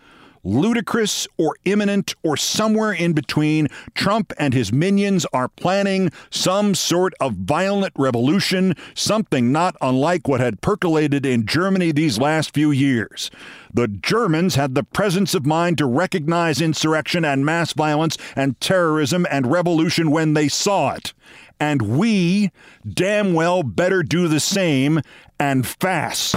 ludicrous 0.46 1.28
or 1.38 1.56
imminent 1.66 2.16
or 2.24 2.38
somewhere 2.38 2.94
in 2.94 3.12
between, 3.12 3.68
Trump 3.96 4.32
and 4.38 4.54
his 4.54 4.72
minions 4.72 5.26
are 5.34 5.50
planning 5.50 6.12
some 6.30 6.76
sort 6.76 7.14
of 7.20 7.34
violent 7.34 7.94
revolution, 7.98 8.76
something 8.94 9.52
not 9.52 9.76
unlike 9.82 10.28
what 10.28 10.40
had 10.40 10.62
percolated 10.62 11.26
in 11.26 11.46
Germany 11.46 11.92
these 11.92 12.18
last 12.20 12.54
few 12.54 12.72
years. 12.72 13.30
The 13.74 13.88
Germans 13.90 14.56
had 14.56 14.76
the 14.76 14.84
presence 14.84 15.34
of 15.34 15.46
mind 15.46 15.78
to 15.80 15.86
recognize 15.86 16.62
insurrection 16.62 17.26
and 17.26 17.46
mass 17.46 17.74
violence 17.74 18.18
and 18.36 18.60
terrorism 18.62 19.26
and 19.30 19.52
revolution 19.52 20.12
when 20.12 20.34
they 20.34 20.48
saw 20.48 20.94
it. 20.94 21.14
And 21.60 21.82
we 21.82 22.52
damn 22.88 23.34
well 23.34 23.64
better 23.64 24.04
do 24.04 24.28
the 24.28 24.40
same 24.40 25.02
and 25.40 25.66
fast. 25.66 26.36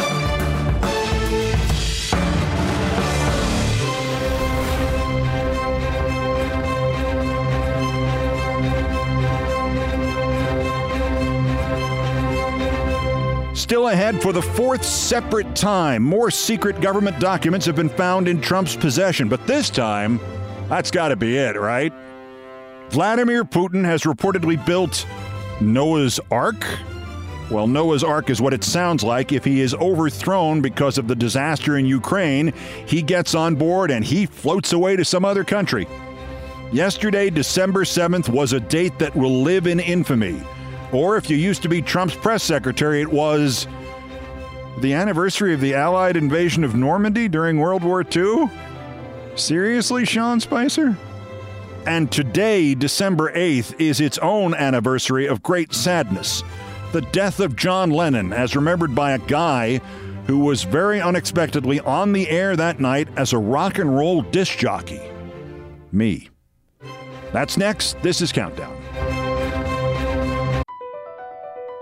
Still 13.68 13.88
ahead 13.88 14.22
for 14.22 14.32
the 14.32 14.40
fourth 14.40 14.82
separate 14.82 15.54
time, 15.54 16.02
more 16.02 16.30
secret 16.30 16.80
government 16.80 17.20
documents 17.20 17.66
have 17.66 17.76
been 17.76 17.90
found 17.90 18.26
in 18.26 18.40
Trump's 18.40 18.75
possession, 18.75 19.28
but 19.28 19.46
this 19.46 19.68
time, 19.68 20.18
that's 20.70 20.90
got 20.90 21.08
to 21.08 21.16
be 21.16 21.37
it, 21.37 21.54
right? 21.54 21.92
Vladimir 22.88 23.44
Putin 23.44 23.84
has 23.84 24.04
reportedly 24.04 24.56
built 24.64 25.06
Noah's 25.60 26.18
Ark. 26.30 26.64
Well, 27.50 27.66
Noah's 27.66 28.02
Ark 28.02 28.30
is 28.30 28.40
what 28.40 28.54
it 28.54 28.64
sounds 28.64 29.04
like. 29.04 29.32
If 29.32 29.44
he 29.44 29.60
is 29.60 29.75
overthrown 29.75 30.62
because 30.62 30.96
of 30.96 31.06
the 31.06 31.14
disaster 31.14 31.76
in 31.76 31.84
Ukraine, 31.84 32.54
he 32.87 33.02
gets 33.02 33.34
on 33.34 33.54
board 33.54 33.90
and 33.90 34.02
he 34.02 34.25
floats 34.25 34.72
away 34.72 34.96
to 34.96 35.04
some 35.04 35.26
other 35.26 35.44
country. 35.44 35.87
Yesterday, 36.72 37.28
December 37.28 37.84
7th, 37.84 38.30
was 38.30 38.54
a 38.54 38.60
date 38.60 38.98
that 38.98 39.14
will 39.14 39.42
live 39.42 39.66
in 39.66 39.78
infamy. 39.78 40.40
Or 40.92 41.16
if 41.16 41.28
you 41.28 41.37
used 41.37 41.62
to 41.62 41.68
be 41.68 41.83
Trump's 41.83 42.14
press 42.14 42.42
secretary, 42.42 43.00
it 43.00 43.12
was 43.12 43.66
the 44.78 44.95
anniversary 44.95 45.52
of 45.54 45.61
the 45.61 45.75
Allied 45.75 46.16
invasion 46.16 46.64
of 46.64 46.75
Normandy 46.75 47.28
during 47.28 47.59
World 47.59 47.85
War 47.85 48.04
II? 48.04 48.49
Seriously, 49.35 50.04
Sean 50.04 50.40
Spicer? 50.40 50.97
And 51.87 52.11
today, 52.11 52.75
December 52.75 53.33
8th, 53.33 53.80
is 53.80 54.00
its 54.00 54.18
own 54.18 54.54
anniversary 54.54 55.26
of 55.26 55.42
great 55.42 55.73
sadness 55.73 56.42
the 56.92 57.02
death 57.02 57.40
of 57.40 57.54
John 57.54 57.90
Lennon, 57.90 58.33
as 58.33 58.57
remembered 58.57 58.95
by 58.95 59.12
a 59.12 59.18
guy 59.18 59.78
who 60.26 60.38
was 60.38 60.62
very 60.62 61.00
unexpectedly 61.00 61.80
on 61.80 62.12
the 62.12 62.28
air 62.28 62.57
that 62.57 62.80
night 62.80 63.09
as 63.16 63.33
a 63.33 63.38
rock 63.38 63.78
and 63.78 63.95
roll 63.95 64.23
disc 64.23 64.59
jockey. 64.59 65.00
Me. 65.92 66.28
That's 67.33 67.57
next. 67.57 68.00
This 68.02 68.21
is 68.21 68.33
Countdown. 68.33 68.77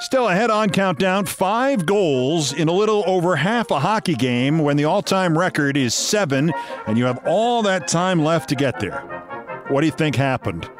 Still 0.00 0.28
ahead 0.28 0.48
on 0.48 0.70
Countdown, 0.70 1.26
five 1.26 1.84
goals 1.84 2.54
in 2.54 2.68
a 2.68 2.72
little 2.72 3.04
over 3.06 3.36
half 3.36 3.70
a 3.70 3.78
hockey 3.78 4.14
game 4.14 4.60
when 4.60 4.78
the 4.78 4.86
all 4.86 5.02
time 5.02 5.36
record 5.36 5.76
is 5.76 5.94
seven, 5.94 6.50
and 6.86 6.96
you 6.96 7.04
have 7.04 7.20
all 7.26 7.62
that 7.62 7.86
time 7.86 8.24
left 8.24 8.48
to 8.48 8.54
get 8.54 8.80
there. 8.80 9.00
What 9.68 9.82
do 9.82 9.86
you 9.86 9.92
think 9.92 10.16
happened? 10.16 10.70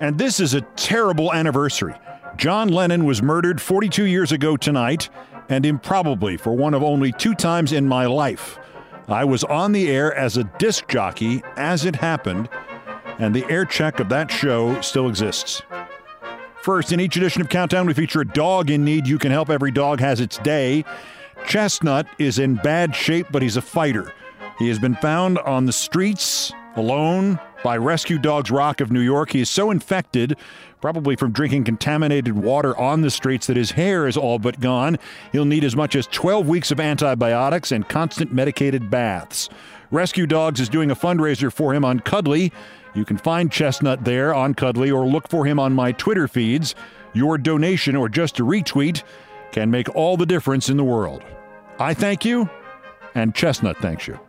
And 0.00 0.16
this 0.16 0.40
is 0.40 0.54
a 0.54 0.62
terrible 0.76 1.30
anniversary. 1.30 1.94
John 2.38 2.68
Lennon 2.68 3.04
was 3.04 3.22
murdered 3.22 3.60
42 3.60 4.04
years 4.04 4.32
ago 4.32 4.56
tonight, 4.56 5.10
and 5.50 5.66
improbably 5.66 6.38
for 6.38 6.54
one 6.54 6.72
of 6.72 6.82
only 6.82 7.12
two 7.12 7.34
times 7.34 7.72
in 7.72 7.86
my 7.86 8.06
life. 8.06 8.58
I 9.08 9.24
was 9.24 9.44
on 9.44 9.72
the 9.72 9.90
air 9.90 10.14
as 10.14 10.38
a 10.38 10.44
disc 10.58 10.88
jockey 10.88 11.42
as 11.56 11.84
it 11.84 11.96
happened, 11.96 12.48
and 13.18 13.34
the 13.34 13.44
air 13.50 13.66
check 13.66 14.00
of 14.00 14.08
that 14.08 14.30
show 14.30 14.80
still 14.80 15.06
exists. 15.06 15.60
First, 16.68 16.92
in 16.92 17.00
each 17.00 17.16
edition 17.16 17.40
of 17.40 17.48
Countdown, 17.48 17.86
we 17.86 17.94
feature 17.94 18.20
a 18.20 18.26
dog 18.26 18.68
in 18.68 18.84
need. 18.84 19.06
You 19.06 19.18
can 19.18 19.32
help. 19.32 19.48
Every 19.48 19.70
dog 19.70 20.00
has 20.00 20.20
its 20.20 20.36
day. 20.36 20.84
Chestnut 21.46 22.06
is 22.18 22.38
in 22.38 22.56
bad 22.56 22.94
shape, 22.94 23.28
but 23.30 23.40
he's 23.40 23.56
a 23.56 23.62
fighter. 23.62 24.12
He 24.58 24.68
has 24.68 24.78
been 24.78 24.94
found 24.96 25.38
on 25.38 25.64
the 25.64 25.72
streets 25.72 26.52
alone 26.76 27.40
by 27.64 27.78
Rescue 27.78 28.18
Dogs 28.18 28.50
Rock 28.50 28.82
of 28.82 28.92
New 28.92 29.00
York. 29.00 29.32
He 29.32 29.40
is 29.40 29.48
so 29.48 29.70
infected, 29.70 30.36
probably 30.82 31.16
from 31.16 31.32
drinking 31.32 31.64
contaminated 31.64 32.36
water 32.36 32.76
on 32.76 33.00
the 33.00 33.10
streets, 33.10 33.46
that 33.46 33.56
his 33.56 33.70
hair 33.70 34.06
is 34.06 34.18
all 34.18 34.38
but 34.38 34.60
gone. 34.60 34.98
He'll 35.32 35.46
need 35.46 35.64
as 35.64 35.74
much 35.74 35.96
as 35.96 36.06
12 36.08 36.46
weeks 36.46 36.70
of 36.70 36.80
antibiotics 36.80 37.72
and 37.72 37.88
constant 37.88 38.30
medicated 38.30 38.90
baths. 38.90 39.48
Rescue 39.90 40.26
Dogs 40.26 40.60
is 40.60 40.68
doing 40.68 40.90
a 40.90 40.96
fundraiser 40.96 41.52
for 41.52 41.72
him 41.72 41.84
on 41.84 42.00
Cuddly. 42.00 42.52
You 42.94 43.04
can 43.04 43.16
find 43.16 43.50
Chestnut 43.50 44.04
there 44.04 44.34
on 44.34 44.54
Cuddly 44.54 44.90
or 44.90 45.06
look 45.06 45.28
for 45.28 45.46
him 45.46 45.58
on 45.58 45.72
my 45.72 45.92
Twitter 45.92 46.28
feeds. 46.28 46.74
Your 47.14 47.38
donation 47.38 47.96
or 47.96 48.08
just 48.08 48.38
a 48.38 48.44
retweet 48.44 49.02
can 49.52 49.70
make 49.70 49.94
all 49.94 50.16
the 50.16 50.26
difference 50.26 50.68
in 50.68 50.76
the 50.76 50.84
world. 50.84 51.22
I 51.78 51.94
thank 51.94 52.24
you, 52.24 52.50
and 53.14 53.34
Chestnut 53.34 53.78
thanks 53.78 54.06
you. 54.06 54.20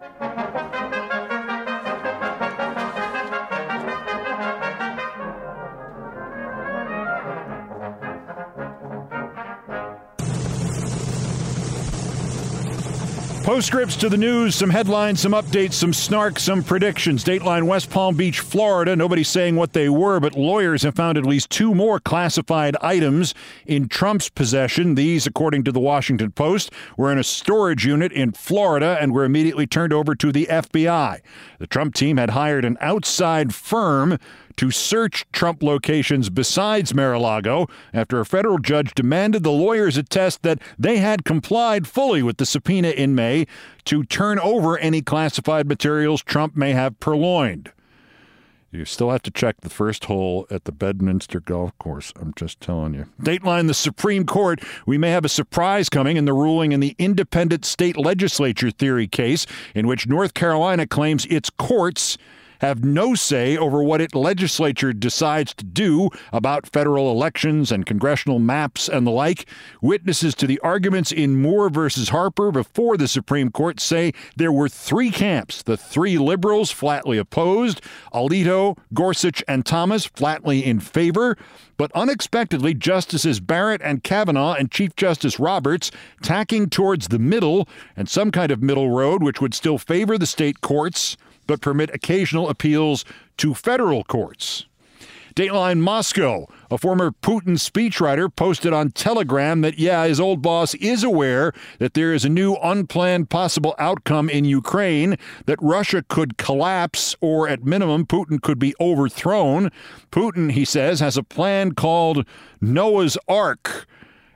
Postscripts 13.50 13.96
to 13.96 14.10
the 14.10 14.16
news, 14.16 14.54
some 14.54 14.70
headlines, 14.70 15.22
some 15.22 15.32
updates, 15.32 15.74
some 15.74 15.92
snark, 15.92 16.38
some 16.38 16.64
predictions. 16.64 17.24
Dateline 17.24 17.64
West 17.64 17.90
Palm 17.90 18.16
Beach, 18.16 18.42
Florida. 18.42 18.96
Nobody's 18.96 19.28
saying 19.28 19.56
what 19.56 19.74
they 19.74 19.90
were, 19.90 20.20
but 20.20 20.38
lawyers 20.38 20.84
have 20.84 20.94
found 20.94 21.18
at 21.18 21.26
least 21.26 21.50
two 21.50 21.74
more 21.74 22.00
classified 22.00 22.78
items 22.80 23.34
in 23.66 23.88
Trump's 23.88 24.30
possession. 24.30 24.94
These, 24.94 25.26
according 25.26 25.64
to 25.64 25.72
the 25.72 25.80
Washington 25.80 26.32
Post, 26.32 26.72
were 26.96 27.12
in 27.12 27.18
a 27.18 27.24
storage 27.24 27.88
unit 27.88 28.12
in 28.12 28.34
Florida 28.34 29.00
and 29.02 29.14
were 29.14 29.26
immediately 29.26 29.66
turned 29.66 29.94
over 29.94 30.14
to 30.14 30.32
the 30.32 30.46
FBI. 30.46 31.20
The 31.58 31.68
Trump 31.68 31.96
team 31.96 32.18
had 32.18 32.30
hired 32.30 32.66
an 32.66 32.78
outside 32.80 33.56
firm 33.56 34.20
to 34.60 34.72
search 34.72 35.26
Trump 35.32 35.64
locations 35.64 36.30
besides 36.30 36.94
Mar 36.94 37.14
a 37.14 37.20
Lago 37.20 37.68
after 37.94 38.20
a 38.20 38.26
federal 38.26 38.58
judge 38.58 38.94
demanded 38.94 39.42
the 39.42 39.54
lawyers 39.54 39.96
attest 39.96 40.44
that 40.44 40.60
they 40.78 40.98
had 40.98 41.24
complied 41.24 41.88
fully 41.88 42.22
with 42.22 42.36
the 42.36 42.46
subpoena 42.46 42.90
in 42.90 43.16
May 43.16 43.48
to 43.86 44.04
turn 44.04 44.38
over 44.38 44.78
any 44.78 45.02
classified 45.02 45.66
materials 45.66 46.22
Trump 46.22 46.58
may 46.58 46.74
have 46.74 47.00
purloined. 47.00 47.72
You 48.70 48.84
still 48.84 49.12
have 49.12 49.22
to 49.22 49.32
check 49.32 49.62
the 49.62 49.70
first 49.70 50.04
hole 50.04 50.46
at 50.52 50.66
the 50.66 50.74
Bedminster 50.74 51.40
Golf 51.40 51.72
Course. 51.78 52.12
I'm 52.20 52.34
just 52.36 52.60
telling 52.60 52.94
you. 52.94 53.06
Dateline 53.22 53.68
the 53.68 53.74
Supreme 53.74 54.26
Court. 54.26 54.60
We 54.86 54.98
may 54.98 55.12
have 55.12 55.24
a 55.24 55.30
surprise 55.30 55.88
coming 55.88 56.18
in 56.18 56.26
the 56.26 56.34
ruling 56.34 56.74
in 56.74 56.82
the 56.82 56.98
independent 57.00 57.64
state 57.64 57.96
legislature 57.96 58.72
theory 58.72 59.08
case, 59.08 59.46
in 59.74 59.88
which 59.88 60.06
North 60.06 60.34
Carolina 60.34 60.86
claims 60.86 61.26
its 61.28 61.50
courts 61.50 62.18
have 62.60 62.84
no 62.84 63.16
say 63.16 63.58
over 63.58 63.84
what 63.84 64.02
its 64.02 64.16
legislature 64.16 64.94
decides 64.94 65.54
to 65.56 65.66
do 65.66 66.10
about 66.32 66.68
federal 66.68 67.12
elections 67.12 67.72
and 67.72 67.86
congressional 67.86 68.40
maps 68.40 68.88
and 68.88 69.06
the 69.06 69.12
like. 69.12 69.48
Witnesses 69.82 70.36
to 70.36 70.48
the 70.48 70.60
arguments 70.60 71.12
in 71.12 71.42
Moore 71.42 71.70
versus 71.70 72.10
Harper 72.10 72.52
before 72.52 72.98
the 72.98 73.08
Supreme 73.08 73.52
Court 73.52 73.80
say 73.80 74.14
there 74.36 74.52
were 74.52 74.70
three 74.70 75.10
camps 75.10 75.64
the 75.64 75.78
three 75.78 76.18
liberals 76.18 76.72
flatly 76.72 77.18
opposed, 77.18 77.82
Alito, 78.14 78.78
Gorsuch, 78.94 79.44
and 79.48 79.66
Thomas 79.66 80.06
flatly 80.06 80.64
in 80.64 80.80
favor. 80.80 81.38
But 81.78 81.92
unexpectedly, 81.96 82.74
Justices 82.74 83.40
Barrett 83.40 83.82
and 83.82 84.04
Kavanaugh 84.04 84.54
and 84.54 84.70
Chief 84.70 84.96
Justice 84.98 85.40
Roberts 85.40 85.92
tacking 86.22 86.70
towards 86.70 87.08
the 87.08 87.20
middle 87.20 87.70
and 87.96 88.10
some 88.10 88.32
kind 88.32 88.52
of 88.52 88.62
middle 88.62 88.90
road, 88.90 89.24
which 89.24 89.40
would 89.40 89.54
still 89.54 89.78
favor 89.78 90.18
the 90.18 90.26
state 90.26 90.60
courts 90.60 91.16
but 91.50 91.62
permit 91.62 91.90
occasional 91.94 92.48
appeals 92.48 93.04
to 93.38 93.56
federal 93.56 94.04
courts. 94.04 94.68
Dateline 95.36 95.80
Moscow. 95.80 96.46
A 96.70 96.78
former 96.78 97.12
Putin 97.12 97.58
speechwriter 97.58 98.34
posted 98.34 98.72
on 98.72 98.92
Telegram 98.92 99.62
that, 99.62 99.80
yeah, 99.80 100.06
his 100.06 100.20
old 100.20 100.44
boss 100.44 100.76
is 100.76 101.04
aware 101.04 101.54
that 101.80 101.96
there 101.96 102.14
is 102.14 102.24
a 102.24 102.30
new 102.30 102.56
unplanned 102.56 103.32
possible 103.32 103.74
outcome 103.80 104.30
in 104.30 104.46
Ukraine, 104.46 105.18
that 105.46 105.58
Russia 105.60 106.04
could 106.08 106.38
collapse, 106.38 107.16
or 107.20 107.48
at 107.48 107.64
minimum, 107.64 108.06
Putin 108.06 108.40
could 108.40 108.60
be 108.60 108.76
overthrown. 108.80 109.72
Putin, 110.12 110.52
he 110.52 110.66
says, 110.66 111.00
has 111.00 111.18
a 111.18 111.24
plan 111.24 111.72
called 111.72 112.28
Noah's 112.62 113.18
Ark. 113.28 113.88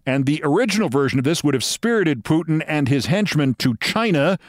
And 0.06 0.26
the 0.26 0.42
original 0.44 0.90
version 0.90 1.20
of 1.20 1.26
this 1.26 1.44
would 1.44 1.54
have 1.54 1.64
spirited 1.64 2.24
Putin 2.24 2.64
and 2.68 2.88
his 2.88 3.06
henchmen 3.06 3.54
to 3.56 3.76
China. 3.78 4.40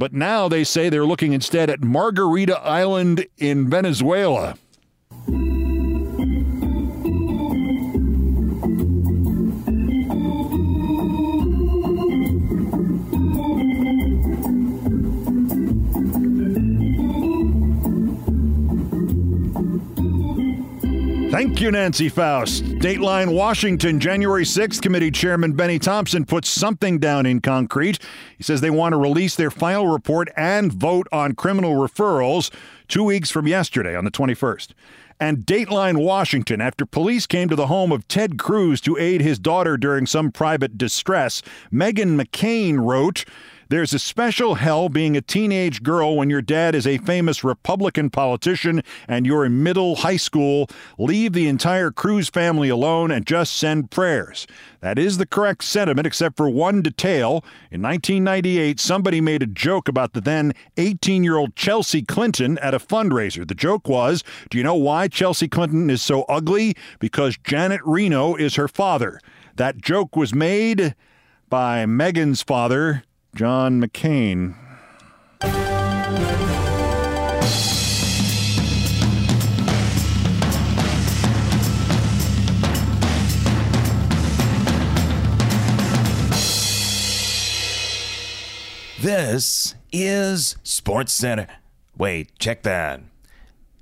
But 0.00 0.14
now 0.14 0.48
they 0.48 0.64
say 0.64 0.88
they're 0.88 1.04
looking 1.04 1.34
instead 1.34 1.68
at 1.68 1.82
Margarita 1.82 2.58
Island 2.60 3.26
in 3.36 3.68
Venezuela. 3.68 4.56
Thank 21.30 21.60
you, 21.60 21.70
Nancy 21.70 22.08
Faust. 22.08 22.64
Dateline 22.64 23.32
Washington, 23.32 24.00
January 24.00 24.42
6th, 24.42 24.82
Committee 24.82 25.12
Chairman 25.12 25.52
Benny 25.52 25.78
Thompson 25.78 26.24
puts 26.24 26.48
something 26.48 26.98
down 26.98 27.24
in 27.24 27.40
concrete. 27.40 28.00
He 28.36 28.42
says 28.42 28.60
they 28.60 28.68
want 28.68 28.94
to 28.94 28.96
release 28.96 29.36
their 29.36 29.52
final 29.52 29.86
report 29.86 30.28
and 30.36 30.72
vote 30.72 31.06
on 31.12 31.36
criminal 31.36 31.74
referrals 31.74 32.52
two 32.88 33.04
weeks 33.04 33.30
from 33.30 33.46
yesterday 33.46 33.94
on 33.94 34.04
the 34.04 34.10
21st. 34.10 34.72
And 35.20 35.46
Dateline 35.46 36.04
Washington, 36.04 36.60
after 36.60 36.84
police 36.84 37.28
came 37.28 37.48
to 37.48 37.56
the 37.56 37.68
home 37.68 37.92
of 37.92 38.08
Ted 38.08 38.36
Cruz 38.36 38.80
to 38.80 38.96
aid 38.96 39.20
his 39.20 39.38
daughter 39.38 39.76
during 39.76 40.06
some 40.06 40.32
private 40.32 40.76
distress, 40.76 41.42
Meghan 41.72 42.20
McCain 42.20 42.84
wrote, 42.84 43.24
there's 43.70 43.94
a 43.94 44.00
special 44.00 44.56
hell 44.56 44.88
being 44.88 45.16
a 45.16 45.20
teenage 45.20 45.84
girl 45.84 46.16
when 46.16 46.28
your 46.28 46.42
dad 46.42 46.74
is 46.74 46.88
a 46.88 46.98
famous 46.98 47.44
Republican 47.44 48.10
politician 48.10 48.82
and 49.06 49.24
you're 49.24 49.44
in 49.44 49.62
middle 49.62 49.94
high 49.94 50.16
school. 50.16 50.68
Leave 50.98 51.34
the 51.34 51.46
entire 51.46 51.92
Cruz 51.92 52.28
family 52.28 52.68
alone 52.68 53.12
and 53.12 53.24
just 53.24 53.56
send 53.56 53.92
prayers. 53.92 54.48
That 54.80 54.98
is 54.98 55.18
the 55.18 55.26
correct 55.26 55.62
sentiment, 55.62 56.04
except 56.04 56.36
for 56.36 56.50
one 56.50 56.82
detail. 56.82 57.44
In 57.70 57.80
1998, 57.80 58.80
somebody 58.80 59.20
made 59.20 59.40
a 59.40 59.46
joke 59.46 59.86
about 59.86 60.14
the 60.14 60.20
then 60.20 60.52
18 60.76 61.22
year 61.22 61.36
old 61.36 61.54
Chelsea 61.54 62.02
Clinton 62.02 62.58
at 62.58 62.74
a 62.74 62.80
fundraiser. 62.80 63.46
The 63.46 63.54
joke 63.54 63.88
was 63.88 64.24
Do 64.50 64.58
you 64.58 64.64
know 64.64 64.74
why 64.74 65.06
Chelsea 65.06 65.46
Clinton 65.46 65.90
is 65.90 66.02
so 66.02 66.22
ugly? 66.24 66.74
Because 66.98 67.38
Janet 67.44 67.82
Reno 67.84 68.34
is 68.34 68.56
her 68.56 68.66
father. 68.66 69.20
That 69.54 69.76
joke 69.78 70.16
was 70.16 70.34
made 70.34 70.96
by 71.48 71.84
Meghan's 71.84 72.42
father, 72.42 73.04
John 73.34 73.80
McCain. 73.80 74.54
This 89.00 89.74
is 89.90 90.56
Sports 90.62 91.12
Center. 91.12 91.46
Wait, 91.96 92.38
check 92.38 92.62
that. 92.64 93.00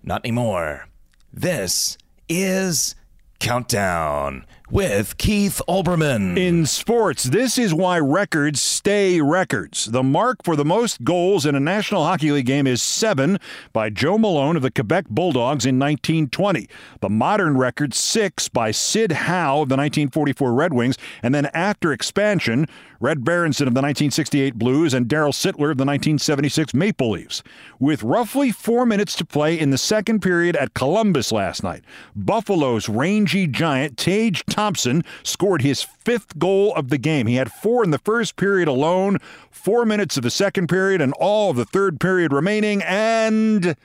Not 0.04 0.24
anymore. 0.24 0.88
This 1.32 1.98
is 2.28 2.94
Countdown 3.40 4.46
with 4.70 5.16
Keith 5.16 5.62
Olbermann. 5.66 6.36
In 6.36 6.66
sports, 6.66 7.24
this 7.24 7.56
is 7.56 7.72
why 7.72 7.98
records 7.98 8.60
stay 8.60 9.20
records. 9.20 9.86
The 9.86 10.02
mark 10.02 10.42
for 10.44 10.56
the 10.56 10.64
most 10.64 11.04
goals 11.04 11.46
in 11.46 11.54
a 11.54 11.60
National 11.60 12.04
Hockey 12.04 12.30
League 12.32 12.46
game 12.46 12.66
is 12.66 12.82
seven 12.82 13.38
by 13.72 13.90
Joe 13.90 14.18
Malone 14.18 14.56
of 14.56 14.62
the 14.62 14.70
Quebec 14.70 15.06
Bulldogs 15.08 15.64
in 15.64 15.78
1920. 15.78 16.68
The 17.00 17.08
modern 17.08 17.56
record, 17.56 17.94
six 17.94 18.48
by 18.48 18.70
Syd 18.70 19.12
Howe 19.12 19.62
of 19.62 19.68
the 19.68 19.76
1944 19.76 20.52
Red 20.52 20.74
Wings. 20.74 20.98
And 21.22 21.34
then 21.34 21.46
after 21.46 21.92
expansion, 21.92 22.66
Red 23.00 23.24
Berenson 23.24 23.68
of 23.68 23.74
the 23.74 23.80
1968 23.80 24.56
Blues 24.56 24.92
and 24.92 25.06
Darryl 25.06 25.32
Sittler 25.32 25.70
of 25.70 25.78
the 25.78 25.84
1976 25.84 26.74
Maple 26.74 27.10
Leafs. 27.10 27.44
With 27.78 28.02
roughly 28.02 28.50
four 28.50 28.84
minutes 28.84 29.14
to 29.16 29.24
play 29.24 29.58
in 29.58 29.70
the 29.70 29.78
second 29.78 30.20
period 30.20 30.56
at 30.56 30.74
Columbus 30.74 31.30
last 31.30 31.62
night, 31.62 31.84
Buffalo's 32.16 32.88
rangy 32.88 33.46
giant 33.46 33.96
Tage 33.96 34.44
Thompson 34.58 35.04
scored 35.22 35.62
his 35.62 35.84
fifth 35.84 36.36
goal 36.36 36.74
of 36.74 36.88
the 36.88 36.98
game. 36.98 37.28
He 37.28 37.36
had 37.36 37.52
four 37.52 37.84
in 37.84 37.92
the 37.92 37.98
first 37.98 38.34
period 38.34 38.66
alone, 38.66 39.18
four 39.52 39.84
minutes 39.84 40.16
of 40.16 40.24
the 40.24 40.32
second 40.32 40.68
period, 40.68 41.00
and 41.00 41.12
all 41.12 41.52
of 41.52 41.56
the 41.56 41.64
third 41.64 42.00
period 42.00 42.32
remaining, 42.32 42.82
and 42.82 43.76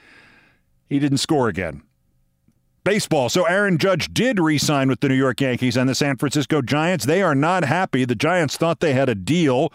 he 0.89 0.97
didn't 0.97 1.19
score 1.19 1.47
again. 1.47 1.83
Baseball. 2.83 3.29
So 3.29 3.45
Aaron 3.45 3.77
Judge 3.77 4.12
did 4.15 4.39
re 4.39 4.57
sign 4.57 4.89
with 4.89 5.01
the 5.01 5.09
New 5.09 5.13
York 5.13 5.41
Yankees 5.41 5.77
and 5.77 5.88
the 5.88 5.93
San 5.93 6.17
Francisco 6.17 6.63
Giants. 6.63 7.05
They 7.05 7.21
are 7.21 7.36
not 7.36 7.63
happy. 7.63 8.03
The 8.03 8.15
Giants 8.15 8.57
thought 8.57 8.79
they 8.79 8.93
had 8.93 9.09
a 9.09 9.15
deal. 9.15 9.71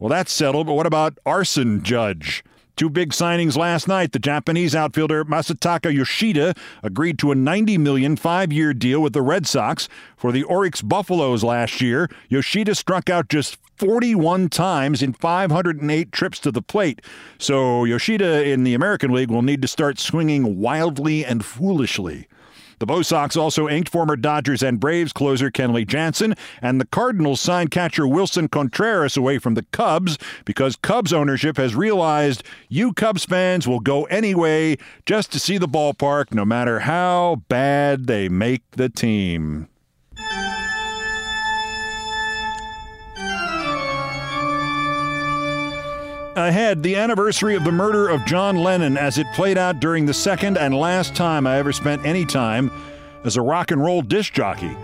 Well, 0.00 0.08
that's 0.08 0.32
settled, 0.32 0.66
but 0.66 0.74
what 0.74 0.86
about 0.86 1.16
Arson 1.24 1.84
Judge? 1.84 2.42
Two 2.78 2.88
big 2.88 3.10
signings 3.10 3.56
last 3.56 3.88
night. 3.88 4.12
The 4.12 4.20
Japanese 4.20 4.72
outfielder 4.72 5.24
Masataka 5.24 5.92
Yoshida 5.92 6.54
agreed 6.84 7.18
to 7.18 7.32
a 7.32 7.34
90 7.34 7.76
million 7.76 8.14
five-year 8.14 8.72
deal 8.72 9.02
with 9.02 9.14
the 9.14 9.20
Red 9.20 9.48
Sox 9.48 9.88
for 10.16 10.30
the 10.30 10.44
Orix 10.44 10.88
Buffaloes 10.88 11.42
last 11.42 11.80
year. 11.80 12.08
Yoshida 12.28 12.76
struck 12.76 13.10
out 13.10 13.28
just 13.28 13.58
41 13.78 14.48
times 14.50 15.02
in 15.02 15.12
508 15.12 16.12
trips 16.12 16.38
to 16.38 16.52
the 16.52 16.62
plate. 16.62 17.02
So 17.36 17.82
Yoshida 17.82 18.44
in 18.48 18.62
the 18.62 18.74
American 18.74 19.10
League 19.10 19.32
will 19.32 19.42
need 19.42 19.60
to 19.62 19.68
start 19.68 19.98
swinging 19.98 20.60
wildly 20.60 21.24
and 21.24 21.44
foolishly. 21.44 22.28
The 22.78 22.86
Bo 22.86 23.02
Sox 23.02 23.36
also 23.36 23.68
inked 23.68 23.88
former 23.88 24.14
Dodgers 24.14 24.62
and 24.62 24.78
Braves 24.78 25.12
closer 25.12 25.50
Kenley 25.50 25.86
Jansen, 25.86 26.34
and 26.62 26.80
the 26.80 26.86
Cardinals 26.86 27.40
signed 27.40 27.72
catcher 27.72 28.04
Willson 28.04 28.48
Contreras 28.48 29.16
away 29.16 29.38
from 29.38 29.54
the 29.54 29.64
Cubs 29.72 30.16
because 30.44 30.76
Cubs 30.76 31.12
ownership 31.12 31.56
has 31.56 31.74
realized 31.74 32.44
you 32.68 32.92
Cubs 32.92 33.24
fans 33.24 33.66
will 33.66 33.80
go 33.80 34.04
anyway 34.04 34.76
just 35.06 35.32
to 35.32 35.40
see 35.40 35.58
the 35.58 35.68
ballpark, 35.68 36.32
no 36.32 36.44
matter 36.44 36.80
how 36.80 37.42
bad 37.48 38.06
they 38.06 38.28
make 38.28 38.62
the 38.72 38.88
team. 38.88 39.68
Ahead 46.38 46.84
the 46.84 46.94
anniversary 46.94 47.56
of 47.56 47.64
the 47.64 47.72
murder 47.72 48.08
of 48.08 48.24
John 48.24 48.56
Lennon 48.56 48.96
as 48.96 49.18
it 49.18 49.26
played 49.34 49.58
out 49.58 49.80
during 49.80 50.06
the 50.06 50.14
second 50.14 50.56
and 50.56 50.72
last 50.72 51.16
time 51.16 51.48
I 51.48 51.58
ever 51.58 51.72
spent 51.72 52.06
any 52.06 52.24
time 52.24 52.70
as 53.24 53.36
a 53.36 53.42
rock 53.42 53.72
and 53.72 53.82
roll 53.82 54.02
disc 54.02 54.34
jockey. 54.34 54.76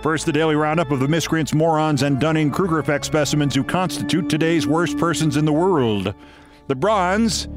First, 0.00 0.26
the 0.26 0.32
daily 0.32 0.54
roundup 0.54 0.92
of 0.92 1.00
the 1.00 1.08
miscreants, 1.08 1.52
morons, 1.52 2.02
and 2.02 2.20
Dunning 2.20 2.52
Kruger 2.52 2.78
effect 2.78 3.04
specimens 3.04 3.52
who 3.52 3.64
constitute 3.64 4.28
today's 4.28 4.64
worst 4.64 4.96
persons 4.96 5.36
in 5.36 5.44
the 5.44 5.52
world. 5.52 6.14
The 6.68 6.76
bronze, 6.76 7.48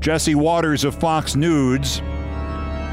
Jesse 0.00 0.34
Watters 0.34 0.82
of 0.82 0.96
Fox 0.96 1.36
Nudes. 1.36 2.02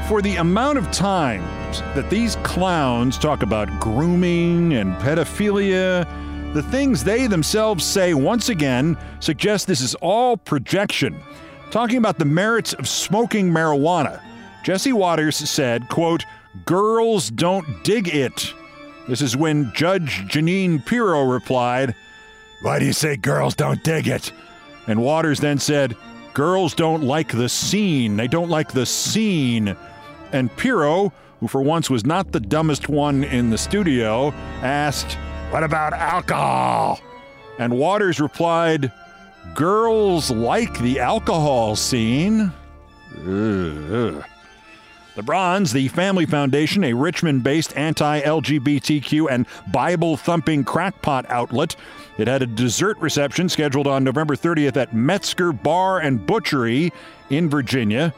For 0.08 0.22
the 0.22 0.36
amount 0.36 0.78
of 0.78 0.90
times 0.92 1.80
that 1.96 2.08
these 2.08 2.36
clowns 2.36 3.18
talk 3.18 3.42
about 3.42 3.68
grooming 3.80 4.74
and 4.74 4.94
pedophilia, 5.02 6.06
the 6.54 6.62
things 6.62 7.04
they 7.04 7.26
themselves 7.26 7.84
say 7.84 8.14
once 8.14 8.48
again 8.48 8.96
suggest 9.20 9.66
this 9.66 9.80
is 9.80 9.94
all 9.96 10.36
projection. 10.36 11.20
Talking 11.70 11.98
about 11.98 12.18
the 12.18 12.24
merits 12.24 12.72
of 12.72 12.88
smoking 12.88 13.50
marijuana, 13.50 14.22
Jesse 14.64 14.92
Watters 14.92 15.36
said, 15.36 15.88
quote, 15.88 16.24
girls 16.64 17.30
don't 17.30 17.84
dig 17.84 18.08
it. 18.08 18.54
This 19.08 19.22
is 19.22 19.36
when 19.36 19.72
Judge 19.74 20.24
Jeanine 20.26 20.84
Pirro 20.84 21.24
replied, 21.24 21.94
Why 22.62 22.78
do 22.78 22.86
you 22.86 22.92
say 22.92 23.16
girls 23.16 23.54
don't 23.54 23.82
dig 23.84 24.08
it? 24.08 24.32
And 24.86 25.02
Watters 25.02 25.40
then 25.40 25.58
said, 25.58 25.96
Girls 26.34 26.74
don't 26.74 27.02
like 27.02 27.32
the 27.32 27.48
scene. 27.48 28.16
They 28.16 28.28
don't 28.28 28.50
like 28.50 28.72
the 28.72 28.86
scene. 28.86 29.76
And 30.32 30.54
Pirro, 30.56 31.12
who 31.40 31.48
for 31.48 31.62
once 31.62 31.90
was 31.90 32.06
not 32.06 32.32
the 32.32 32.40
dumbest 32.40 32.88
one 32.88 33.24
in 33.24 33.50
the 33.50 33.58
studio, 33.58 34.30
asked, 34.62 35.16
what 35.50 35.62
about 35.62 35.92
alcohol? 35.92 37.00
And 37.58 37.76
Watters 37.76 38.20
replied, 38.20 38.92
Girls 39.54 40.30
like 40.30 40.78
the 40.80 41.00
alcohol 41.00 41.74
scene. 41.74 42.52
Ugh. 43.16 44.24
The 45.18 45.22
Bronze, 45.24 45.72
the 45.72 45.88
Family 45.88 46.26
Foundation, 46.26 46.84
a 46.84 46.92
Richmond 46.92 47.42
based 47.42 47.76
anti 47.76 48.20
LGBTQ 48.20 49.28
and 49.28 49.46
Bible 49.72 50.16
thumping 50.16 50.62
crackpot 50.62 51.28
outlet. 51.28 51.74
It 52.18 52.28
had 52.28 52.42
a 52.42 52.46
dessert 52.46 52.96
reception 52.98 53.48
scheduled 53.48 53.88
on 53.88 54.04
November 54.04 54.36
30th 54.36 54.76
at 54.76 54.94
Metzger 54.94 55.52
Bar 55.52 56.00
and 56.00 56.24
Butchery 56.24 56.92
in 57.30 57.50
Virginia. 57.50 58.14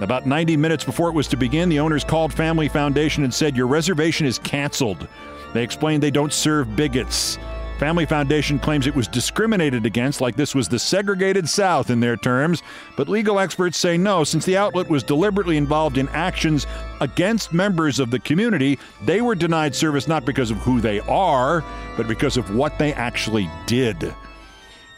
About 0.00 0.26
90 0.26 0.56
minutes 0.56 0.84
before 0.84 1.08
it 1.08 1.14
was 1.14 1.26
to 1.28 1.36
begin, 1.36 1.68
the 1.68 1.80
owners 1.80 2.04
called 2.04 2.32
Family 2.32 2.68
Foundation 2.68 3.24
and 3.24 3.34
said, 3.34 3.56
Your 3.56 3.66
reservation 3.66 4.24
is 4.24 4.38
canceled. 4.38 5.08
They 5.52 5.62
explained 5.62 6.02
they 6.02 6.10
don't 6.10 6.32
serve 6.32 6.76
bigots. 6.76 7.38
Family 7.78 8.06
Foundation 8.06 8.58
claims 8.58 8.86
it 8.86 8.96
was 8.96 9.06
discriminated 9.06 9.84
against, 9.84 10.22
like 10.22 10.34
this 10.34 10.54
was 10.54 10.66
the 10.66 10.78
segregated 10.78 11.46
South 11.46 11.90
in 11.90 12.00
their 12.00 12.16
terms, 12.16 12.62
but 12.96 13.06
legal 13.06 13.38
experts 13.38 13.76
say 13.76 13.98
no, 13.98 14.24
since 14.24 14.46
the 14.46 14.56
outlet 14.56 14.88
was 14.88 15.02
deliberately 15.02 15.58
involved 15.58 15.98
in 15.98 16.08
actions 16.08 16.66
against 17.02 17.52
members 17.52 17.98
of 18.00 18.10
the 18.10 18.18
community, 18.18 18.78
they 19.02 19.20
were 19.20 19.34
denied 19.34 19.74
service 19.74 20.08
not 20.08 20.24
because 20.24 20.50
of 20.50 20.56
who 20.58 20.80
they 20.80 21.00
are, 21.00 21.62
but 21.98 22.08
because 22.08 22.38
of 22.38 22.54
what 22.54 22.78
they 22.78 22.94
actually 22.94 23.50
did. 23.66 24.14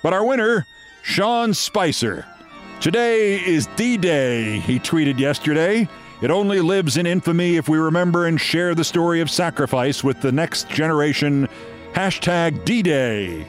But 0.05 0.13
our 0.13 0.25
winner, 0.25 0.65
Sean 1.03 1.55
Spicer. 1.55 2.25
Today 2.81 3.45
is 3.45 3.67
D 3.75 3.97
Day, 3.97 4.61
he 4.61 4.79
tweeted 4.79 5.19
yesterday. 5.19 5.89
It 6.21 6.31
only 6.33 6.61
lives 6.61 6.97
in 6.97 7.07
infamy 7.07 7.57
if 7.57 7.69
we 7.69 7.79
remember 7.79 8.27
and 8.27 8.41
share 8.41 8.75
the 8.75 8.85
story 8.85 9.21
of 9.21 9.31
sacrifice 9.31 10.03
with 10.03 10.21
the 10.21 10.33
next 10.33 10.69
generation 10.69 11.49
Hashtag 11.93 12.65
D 12.65 12.83
Day. 12.83 13.47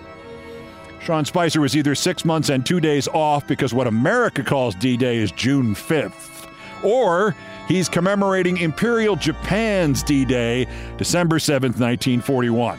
Sean 1.01 1.25
Spicer 1.25 1.62
was 1.62 1.75
either 1.75 1.95
six 1.95 2.23
months 2.23 2.49
and 2.49 2.63
two 2.63 2.79
days 2.79 3.08
off 3.08 3.47
because 3.47 3.73
what 3.73 3.88
America 3.88 4.43
calls 4.43 4.75
D 4.75 4.97
Day 4.97 5.17
is 5.17 5.32
June 5.32 5.73
5th, 5.73 6.47
or 6.84 7.36
he's 7.67 7.89
commemorating 7.89 8.58
Imperial 8.58 9.15
Japan's 9.15 10.03
D 10.03 10.23
Day, 10.23 10.67
December 10.97 11.39
7th, 11.39 11.79
1941. 11.79 12.77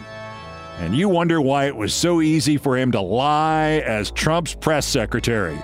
And 0.78 0.94
you 0.94 1.08
wonder 1.08 1.40
why 1.40 1.66
it 1.66 1.74
was 1.74 1.92
so 1.92 2.20
easy 2.20 2.56
for 2.56 2.78
him 2.78 2.92
to 2.92 3.00
lie 3.00 3.82
as 3.86 4.12
Trump's 4.12 4.54
press 4.54 4.86
secretary. 4.86 5.60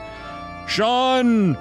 Sean, 0.67 1.57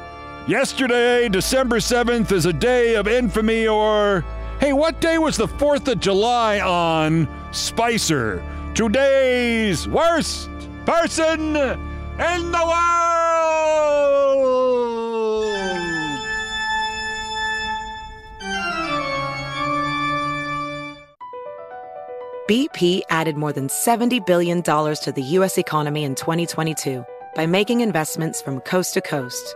yesterday, 0.47 1.29
December 1.29 1.77
7th, 1.77 2.31
is 2.31 2.45
a 2.45 2.53
day 2.53 2.95
of 2.95 3.07
infamy, 3.07 3.67
or 3.67 4.23
hey, 4.59 4.73
what 4.73 5.01
day 5.01 5.17
was 5.17 5.37
the 5.37 5.47
4th 5.47 5.87
of 5.87 5.99
July 5.99 6.59
on? 6.59 7.27
Spicer, 7.51 8.43
today's 8.73 9.87
worst 9.87 10.49
person 10.85 11.55
in 11.55 12.51
the 12.51 12.65
world. 12.65 13.05
BP 22.47 23.01
added 23.09 23.37
more 23.37 23.51
than 23.51 23.69
$70 23.69 24.23
billion 24.23 24.61
to 24.61 25.13
the 25.15 25.23
U.S. 25.23 25.57
economy 25.57 26.03
in 26.03 26.13
2022 26.13 27.03
by 27.33 27.47
making 27.47 27.81
investments 27.81 28.39
from 28.39 28.59
coast 28.59 28.93
to 28.93 29.01
coast. 29.01 29.55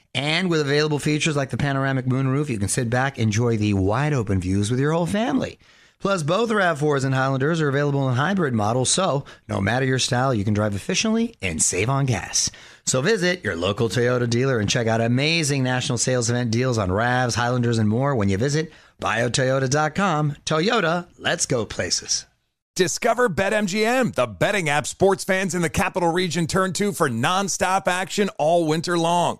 And 0.13 0.49
with 0.49 0.61
available 0.61 0.99
features 0.99 1.37
like 1.37 1.51
the 1.51 1.57
panoramic 1.57 2.05
moonroof, 2.05 2.49
you 2.49 2.59
can 2.59 2.67
sit 2.67 2.89
back, 2.89 3.17
enjoy 3.17 3.57
the 3.57 3.73
wide 3.73 4.13
open 4.13 4.41
views 4.41 4.69
with 4.69 4.79
your 4.79 4.91
whole 4.91 5.05
family. 5.05 5.57
Plus, 5.99 6.23
both 6.23 6.49
RAV4s 6.49 7.05
and 7.05 7.13
Highlanders 7.13 7.61
are 7.61 7.69
available 7.69 8.09
in 8.09 8.15
hybrid 8.15 8.55
models, 8.55 8.89
so 8.89 9.23
no 9.47 9.61
matter 9.61 9.85
your 9.85 9.99
style, 9.99 10.33
you 10.33 10.43
can 10.43 10.55
drive 10.55 10.75
efficiently 10.75 11.35
and 11.41 11.61
save 11.61 11.89
on 11.89 12.07
gas. 12.07 12.49
So 12.85 13.01
visit 13.01 13.43
your 13.43 13.55
local 13.55 13.87
Toyota 13.87 14.27
dealer 14.27 14.59
and 14.59 14.67
check 14.67 14.87
out 14.87 14.99
amazing 14.99 15.63
national 15.63 15.99
sales 15.99 16.29
event 16.29 16.49
deals 16.49 16.79
on 16.79 16.89
RAVs, 16.89 17.35
Highlanders, 17.35 17.77
and 17.77 17.87
more 17.87 18.15
when 18.15 18.29
you 18.29 18.37
visit 18.37 18.73
buyatoyota.com. 18.99 20.37
Toyota, 20.43 21.07
let's 21.19 21.45
go 21.45 21.65
places. 21.65 22.25
Discover 22.75 23.29
BetMGM, 23.29 24.15
the 24.15 24.25
betting 24.25 24.69
app 24.69 24.87
sports 24.87 25.23
fans 25.23 25.53
in 25.53 25.61
the 25.61 25.69
capital 25.69 26.11
region 26.11 26.47
turn 26.47 26.73
to 26.73 26.91
for 26.93 27.09
nonstop 27.09 27.87
action 27.87 28.29
all 28.39 28.65
winter 28.65 28.97
long. 28.97 29.39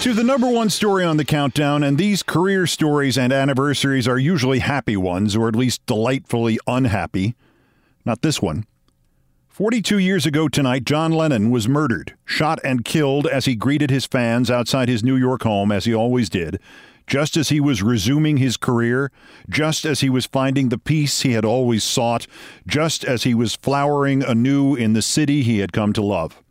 To 0.00 0.14
the 0.14 0.24
number 0.24 0.48
one 0.48 0.70
story 0.70 1.04
on 1.04 1.18
the 1.18 1.26
countdown, 1.26 1.82
and 1.82 1.98
these 1.98 2.22
career 2.22 2.66
stories 2.66 3.18
and 3.18 3.34
anniversaries 3.34 4.08
are 4.08 4.18
usually 4.18 4.60
happy 4.60 4.96
ones, 4.96 5.36
or 5.36 5.46
at 5.46 5.54
least 5.54 5.84
delightfully 5.84 6.58
unhappy. 6.66 7.34
Not 8.06 8.22
this 8.22 8.40
one. 8.40 8.64
42 9.50 9.98
years 9.98 10.24
ago 10.24 10.48
tonight, 10.48 10.86
John 10.86 11.12
Lennon 11.12 11.50
was 11.50 11.68
murdered, 11.68 12.16
shot 12.24 12.60
and 12.64 12.82
killed 12.82 13.26
as 13.26 13.44
he 13.44 13.54
greeted 13.54 13.90
his 13.90 14.06
fans 14.06 14.50
outside 14.50 14.88
his 14.88 15.04
New 15.04 15.16
York 15.16 15.42
home, 15.42 15.70
as 15.70 15.84
he 15.84 15.94
always 15.94 16.30
did, 16.30 16.58
just 17.06 17.36
as 17.36 17.50
he 17.50 17.60
was 17.60 17.82
resuming 17.82 18.38
his 18.38 18.56
career, 18.56 19.12
just 19.50 19.84
as 19.84 20.00
he 20.00 20.08
was 20.08 20.24
finding 20.24 20.70
the 20.70 20.78
peace 20.78 21.20
he 21.20 21.32
had 21.32 21.44
always 21.44 21.84
sought, 21.84 22.26
just 22.66 23.04
as 23.04 23.24
he 23.24 23.34
was 23.34 23.54
flowering 23.54 24.22
anew 24.22 24.74
in 24.74 24.94
the 24.94 25.02
city 25.02 25.42
he 25.42 25.58
had 25.58 25.74
come 25.74 25.92
to 25.92 26.00
love. 26.00 26.42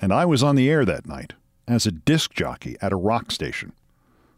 And 0.00 0.12
I 0.12 0.24
was 0.24 0.42
on 0.42 0.56
the 0.56 0.68
air 0.68 0.84
that 0.84 1.06
night 1.06 1.34
as 1.68 1.86
a 1.86 1.92
disc 1.92 2.32
jockey 2.34 2.76
at 2.80 2.92
a 2.92 2.96
rock 2.96 3.30
station. 3.30 3.72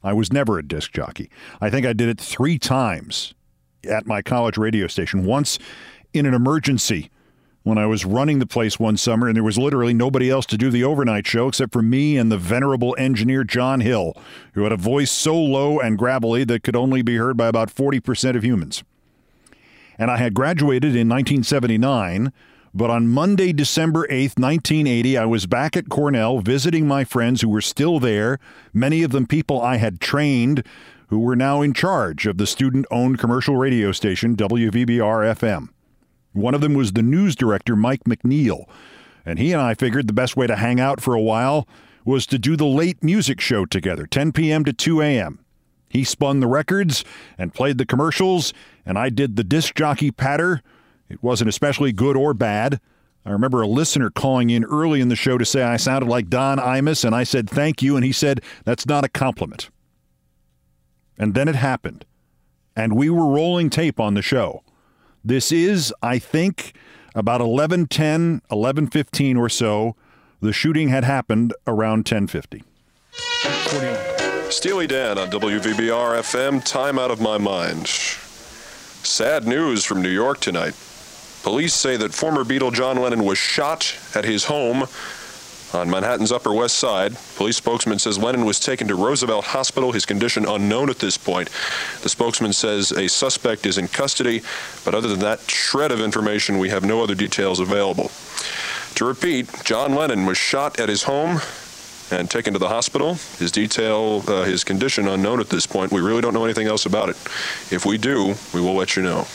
I 0.03 0.13
was 0.13 0.33
never 0.33 0.59
a 0.59 0.67
disc 0.67 0.93
jockey. 0.93 1.31
I 1.61 1.71
think 1.71 1.87
I 1.87 1.93
did 1.93 2.09
it 2.09 2.21
three 2.21 2.59
times 2.59 3.35
at 3.89 4.07
my 4.07 4.23
college 4.23 4.59
radio 4.59 4.87
station. 4.87 5.25
Once 5.25 5.59
in 6.13 6.27
an 6.27 6.35
emergency 6.35 7.11
when 7.63 7.77
I 7.77 7.87
was 7.87 8.07
running 8.07 8.39
the 8.39 8.47
place 8.47 8.81
one 8.81 8.97
summer 8.97 9.29
and 9.29 9.37
there 9.37 9.45
was 9.45 9.59
literally 9.59 9.93
nobody 9.93 10.31
else 10.31 10.47
to 10.47 10.57
do 10.57 10.71
the 10.71 10.85
overnight 10.85 11.27
show 11.27 11.49
except 11.49 11.73
for 11.73 11.83
me 11.83 12.17
and 12.17 12.33
the 12.33 12.39
venerable 12.39 12.97
engineer 12.99 13.45
John 13.45 13.81
Hill, 13.81 14.17
who 14.55 14.63
had 14.63 14.73
a 14.73 14.77
voice 14.77 15.11
so 15.11 15.37
low 15.37 15.79
and 15.79 15.99
gravelly 15.99 16.45
that 16.45 16.63
could 16.63 16.77
only 16.77 17.03
be 17.03 17.17
heard 17.17 17.37
by 17.37 17.49
about 17.49 17.75
40% 17.75 18.37
of 18.37 18.43
humans. 18.43 18.83
And 19.99 20.11
I 20.11 20.17
had 20.17 20.33
graduated 20.33 20.97
in 20.97 21.09
1979 21.09 22.33
but 22.73 22.91
on 22.91 23.09
Monday, 23.09 23.53
December 23.53 24.07
8th, 24.07 24.39
1980, 24.39 25.19
I 25.19 25.25
was 25.25 25.47
back 25.47 25.77
at 25.77 25.89
Cornell 25.89 26.39
visiting 26.39 26.87
my 26.87 27.05
friends 27.05 27.41
who 27.41 27.49
were 27.49 27.61
still 27.61 27.99
there, 27.99 28.39
many 28.73 29.03
of 29.03 29.11
them 29.11 29.27
people 29.27 29.61
I 29.61 29.77
had 29.77 30.01
trained 30.01 30.65
who 31.09 31.19
were 31.19 31.35
now 31.35 31.61
in 31.61 31.73
charge 31.73 32.27
of 32.27 32.39
the 32.39 32.47
student 32.47 32.87
owned 32.91 33.19
commercial 33.19 33.57
radio 33.57 33.91
station 33.91 34.37
WVBR 34.37 35.35
FM. 35.35 35.69
One 36.33 36.55
of 36.55 36.61
them 36.61 36.75
was 36.75 36.93
the 36.93 37.03
news 37.03 37.35
director, 37.35 37.75
Mike 37.75 38.05
McNeil, 38.05 38.67
and 39.27 39.41
he 39.41 39.53
and 39.53 39.61
I 39.61 39.75
figured 39.75 40.07
the 40.07 40.13
best 40.13 40.37
way 40.37 40.47
to 40.47 40.55
hang 40.55 40.79
out 40.79 41.01
for 41.01 41.15
a 41.15 41.21
while 41.21 41.67
was 42.05 42.27
to 42.27 42.39
do 42.39 42.57
the 42.57 42.67
late 42.67 43.03
music 43.03 43.41
show 43.41 43.67
together, 43.67 44.07
10 44.07 44.31
p.m. 44.33 44.65
to 44.65 44.73
2 44.73 45.03
a.m. 45.03 45.41
He 45.89 46.05
spun 46.05 46.39
the 46.39 46.47
records 46.47 47.05
and 47.37 47.53
played 47.53 47.79
the 47.79 47.85
commercials, 47.85 48.55
and 48.87 48.97
I 48.97 49.09
did 49.09 49.35
the 49.35 49.45
disc 49.45 49.75
jockey 49.75 50.13
patter. 50.13 50.63
It 51.11 51.23
wasn't 51.23 51.49
especially 51.49 51.93
good 51.93 52.17
or 52.17 52.33
bad. 52.33 52.81
I 53.27 53.31
remember 53.31 53.61
a 53.61 53.67
listener 53.67 54.09
calling 54.09 54.49
in 54.49 54.65
early 54.65 55.01
in 55.01 55.09
the 55.09 55.17
show 55.17 55.37
to 55.37 55.45
say 55.45 55.63
I 55.63 55.77
sounded 55.77 56.09
like 56.09 56.31
Don 56.31 56.59
Imus, 56.59 57.05
and 57.05 57.15
I 57.15 57.25
said 57.25 57.51
thank 57.51 57.83
you, 57.83 57.97
and 57.97 58.05
he 58.05 58.13
said 58.13 58.41
that's 58.65 58.87
not 58.87 59.05
a 59.05 59.09
compliment. 59.09 59.69
And 61.19 61.35
then 61.35 61.49
it 61.49 61.57
happened, 61.57 62.07
and 62.75 62.97
we 62.97 63.11
were 63.11 63.27
rolling 63.27 63.69
tape 63.69 64.01
on 64.01 64.15
the 64.15 64.23
show. 64.23 64.63
This 65.23 65.53
is, 65.53 65.93
I 66.03 66.19
think, 66.19 66.73
about 67.15 67.43
11:10, 67.43 68.41
11:15 68.51 69.37
or 69.37 69.51
so. 69.51 69.97
The 70.41 70.55
shooting 70.55 70.89
had 70.89 71.05
happened 71.05 71.53
around 71.67 72.07
10:50. 72.07 72.63
Steely 74.51 74.87
Dan 74.87 75.19
on 75.19 75.29
WVBR 75.29 76.17
FM, 76.17 76.65
time 76.65 76.99
out 76.99 77.11
of 77.11 77.21
my 77.21 77.37
mind. 77.37 77.87
Sad 77.87 79.47
news 79.47 79.85
from 79.85 80.01
New 80.01 80.09
York 80.09 80.41
tonight. 80.41 80.75
Police 81.43 81.75
say 81.75 81.97
that 81.97 82.13
former 82.13 82.45
Beatle 82.45 82.73
John 82.73 82.99
Lennon 82.99 83.25
was 83.25 83.39
shot 83.39 83.97
at 84.15 84.25
his 84.25 84.45
home 84.45 84.87
on 85.73 85.89
Manhattan's 85.89 86.33
Upper 86.33 86.53
West 86.53 86.79
Side. 86.79 87.17
Police 87.37 87.57
spokesman 87.57 87.99
says 87.99 88.19
Lennon 88.19 88.45
was 88.45 88.61
taken 88.61 88.89
to 88.89 88.95
Roosevelt 88.95 89.45
Hospital, 89.47 89.93
his 89.93 90.05
condition 90.05 90.45
unknown 90.47 90.91
at 90.91 90.99
this 90.99 91.17
point. 91.17 91.49
The 92.03 92.09
spokesman 92.09 92.53
says 92.53 92.91
a 92.93 93.09
suspect 93.09 93.67
is 93.67 93.79
in 93.79 93.89
custody, 93.89 94.43
but 94.85 94.95
other 94.95 95.09
than 95.09 95.21
that 95.21 95.41
shred 95.49 95.93
of 95.93 96.01
information, 96.01 96.59
we 96.59 96.71
have 96.71 96.85
no 96.85 97.03
other 97.03 97.15
details 97.15 97.61
available. 97.61 98.11
To 98.97 99.05
repeat, 99.05 99.49
John 99.65 99.95
Lennon 99.95 100.27
was 100.27 100.37
shot 100.37 100.81
at 100.81 100.89
his 100.89 101.05
home 101.05 101.41
and 102.11 102.29
taken 102.29 102.53
to 102.53 102.59
the 102.59 102.69
hospital. 102.69 103.15
His 103.39 103.53
detail, 103.53 104.25
uh, 104.27 104.43
his 104.43 104.65
condition 104.65 105.07
unknown 105.07 105.41
at 105.41 105.49
this 105.49 105.67
point. 105.67 105.93
We 105.93 106.01
really 106.01 106.21
don't 106.21 106.35
know 106.35 106.45
anything 106.45 106.67
else 106.67 106.87
about 106.87 107.09
it. 107.09 107.17
If 107.71 107.87
we 107.87 107.99
do, 107.99 108.35
we 108.53 108.61
will 108.61 108.75
let 108.75 108.97
you 108.97 109.03
know. 109.03 109.27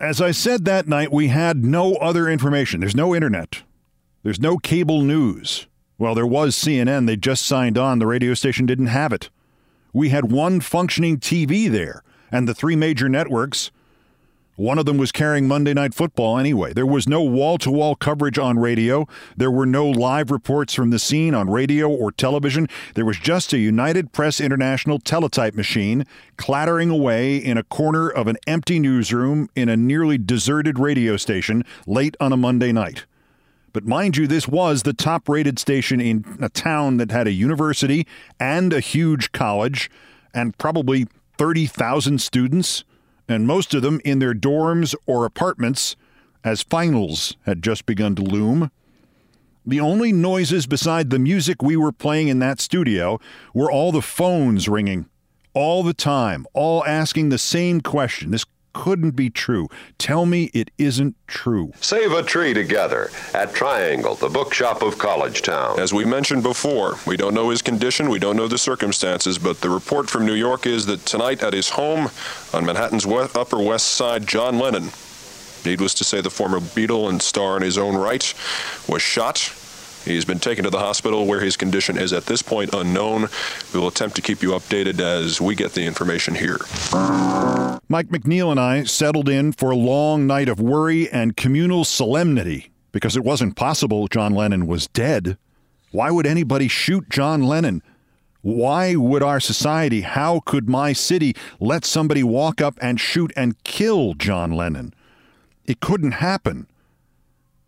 As 0.00 0.18
I 0.18 0.30
said 0.30 0.64
that 0.64 0.88
night, 0.88 1.12
we 1.12 1.28
had 1.28 1.62
no 1.62 1.96
other 1.96 2.26
information. 2.26 2.80
There's 2.80 2.96
no 2.96 3.14
internet. 3.14 3.62
There's 4.22 4.40
no 4.40 4.56
cable 4.56 5.02
news. 5.02 5.66
Well, 5.98 6.14
there 6.14 6.26
was 6.26 6.56
CNN. 6.56 7.06
They 7.06 7.16
just 7.16 7.44
signed 7.44 7.76
on. 7.76 7.98
The 7.98 8.06
radio 8.06 8.32
station 8.32 8.64
didn't 8.64 8.86
have 8.86 9.12
it. 9.12 9.28
We 9.92 10.08
had 10.08 10.32
one 10.32 10.60
functioning 10.60 11.18
TV 11.18 11.70
there, 11.70 12.02
and 12.32 12.48
the 12.48 12.54
three 12.54 12.76
major 12.76 13.10
networks. 13.10 13.70
One 14.56 14.78
of 14.78 14.84
them 14.84 14.98
was 14.98 15.10
carrying 15.10 15.48
Monday 15.48 15.72
Night 15.72 15.94
Football 15.94 16.38
anyway. 16.38 16.74
There 16.74 16.86
was 16.86 17.08
no 17.08 17.22
wall 17.22 17.56
to 17.58 17.70
wall 17.70 17.94
coverage 17.94 18.38
on 18.38 18.58
radio. 18.58 19.06
There 19.36 19.50
were 19.50 19.64
no 19.64 19.88
live 19.88 20.30
reports 20.30 20.74
from 20.74 20.90
the 20.90 20.98
scene 20.98 21.34
on 21.34 21.48
radio 21.48 21.88
or 21.88 22.12
television. 22.12 22.68
There 22.94 23.06
was 23.06 23.18
just 23.18 23.52
a 23.54 23.58
United 23.58 24.12
Press 24.12 24.40
International 24.40 24.98
teletype 24.98 25.54
machine 25.54 26.04
clattering 26.36 26.90
away 26.90 27.36
in 27.36 27.56
a 27.56 27.64
corner 27.64 28.10
of 28.10 28.26
an 28.26 28.36
empty 28.46 28.78
newsroom 28.78 29.48
in 29.56 29.68
a 29.68 29.76
nearly 29.76 30.18
deserted 30.18 30.78
radio 30.78 31.16
station 31.16 31.64
late 31.86 32.16
on 32.20 32.32
a 32.32 32.36
Monday 32.36 32.72
night. 32.72 33.06
But 33.72 33.86
mind 33.86 34.16
you, 34.16 34.26
this 34.26 34.48
was 34.48 34.82
the 34.82 34.92
top 34.92 35.28
rated 35.28 35.58
station 35.58 36.00
in 36.00 36.38
a 36.40 36.48
town 36.48 36.96
that 36.96 37.10
had 37.10 37.26
a 37.26 37.32
university 37.32 38.06
and 38.38 38.72
a 38.72 38.80
huge 38.80 39.32
college 39.32 39.90
and 40.34 40.56
probably 40.58 41.06
30,000 41.38 42.20
students, 42.20 42.84
and 43.30 43.46
most 43.46 43.74
of 43.74 43.82
them 43.82 44.00
in 44.04 44.18
their 44.18 44.34
dorms 44.34 44.94
or 45.06 45.24
apartments 45.24 45.96
as 46.42 46.62
finals 46.62 47.36
had 47.46 47.62
just 47.62 47.86
begun 47.86 48.14
to 48.16 48.22
loom. 48.22 48.70
The 49.64 49.80
only 49.80 50.10
noises 50.10 50.66
beside 50.66 51.10
the 51.10 51.18
music 51.18 51.62
we 51.62 51.76
were 51.76 51.92
playing 51.92 52.28
in 52.28 52.38
that 52.40 52.60
studio 52.60 53.20
were 53.54 53.70
all 53.70 53.92
the 53.92 54.02
phones 54.02 54.68
ringing 54.68 55.06
all 55.52 55.82
the 55.82 55.94
time, 55.94 56.46
all 56.54 56.84
asking 56.86 57.28
the 57.28 57.38
same 57.38 57.80
question. 57.80 58.30
This 58.30 58.44
couldn't 58.72 59.12
be 59.12 59.30
true. 59.30 59.68
Tell 59.98 60.26
me 60.26 60.50
it 60.54 60.70
isn't 60.78 61.16
true. 61.26 61.72
Save 61.80 62.12
a 62.12 62.22
tree 62.22 62.54
together 62.54 63.10
at 63.34 63.54
Triangle, 63.54 64.14
the 64.14 64.28
bookshop 64.28 64.82
of 64.82 64.98
College 64.98 65.42
Town. 65.42 65.78
As 65.78 65.92
we 65.92 66.04
mentioned 66.04 66.42
before, 66.42 66.96
we 67.06 67.16
don't 67.16 67.34
know 67.34 67.50
his 67.50 67.62
condition, 67.62 68.08
we 68.08 68.18
don't 68.18 68.36
know 68.36 68.48
the 68.48 68.58
circumstances, 68.58 69.38
but 69.38 69.60
the 69.60 69.70
report 69.70 70.08
from 70.08 70.26
New 70.26 70.34
York 70.34 70.66
is 70.66 70.86
that 70.86 71.04
tonight 71.06 71.42
at 71.42 71.52
his 71.52 71.70
home 71.70 72.10
on 72.52 72.64
Manhattan's 72.64 73.06
Upper 73.06 73.62
West 73.62 73.88
Side, 73.88 74.26
John 74.26 74.58
Lennon, 74.58 74.90
needless 75.64 75.94
to 75.94 76.04
say, 76.04 76.20
the 76.20 76.30
former 76.30 76.60
Beatle 76.60 77.08
and 77.08 77.20
star 77.20 77.56
in 77.56 77.62
his 77.62 77.78
own 77.78 77.96
right, 77.96 78.34
was 78.88 79.02
shot 79.02 79.52
He's 80.04 80.24
been 80.24 80.38
taken 80.38 80.64
to 80.64 80.70
the 80.70 80.78
hospital 80.78 81.26
where 81.26 81.40
his 81.40 81.56
condition 81.56 81.98
is 81.98 82.12
at 82.12 82.26
this 82.26 82.42
point 82.42 82.70
unknown. 82.72 83.28
We 83.72 83.80
will 83.80 83.88
attempt 83.88 84.16
to 84.16 84.22
keep 84.22 84.42
you 84.42 84.50
updated 84.50 85.00
as 85.00 85.40
we 85.40 85.54
get 85.54 85.72
the 85.72 85.84
information 85.84 86.34
here. 86.34 86.58
Mike 87.88 88.08
McNeil 88.08 88.50
and 88.50 88.60
I 88.60 88.84
settled 88.84 89.28
in 89.28 89.52
for 89.52 89.70
a 89.70 89.76
long 89.76 90.26
night 90.26 90.48
of 90.48 90.60
worry 90.60 91.10
and 91.10 91.36
communal 91.36 91.84
solemnity 91.84 92.70
because 92.92 93.16
it 93.16 93.24
wasn't 93.24 93.56
possible 93.56 94.08
John 94.08 94.34
Lennon 94.34 94.66
was 94.66 94.86
dead. 94.88 95.36
Why 95.92 96.10
would 96.10 96.26
anybody 96.26 96.68
shoot 96.68 97.10
John 97.10 97.42
Lennon? 97.42 97.82
Why 98.42 98.94
would 98.94 99.22
our 99.22 99.40
society, 99.40 100.00
how 100.00 100.40
could 100.40 100.68
my 100.68 100.92
city 100.94 101.36
let 101.58 101.84
somebody 101.84 102.22
walk 102.22 102.60
up 102.60 102.78
and 102.80 102.98
shoot 102.98 103.32
and 103.36 103.62
kill 103.64 104.14
John 104.14 104.52
Lennon? 104.52 104.94
It 105.66 105.80
couldn't 105.80 106.12
happen. 106.12 106.66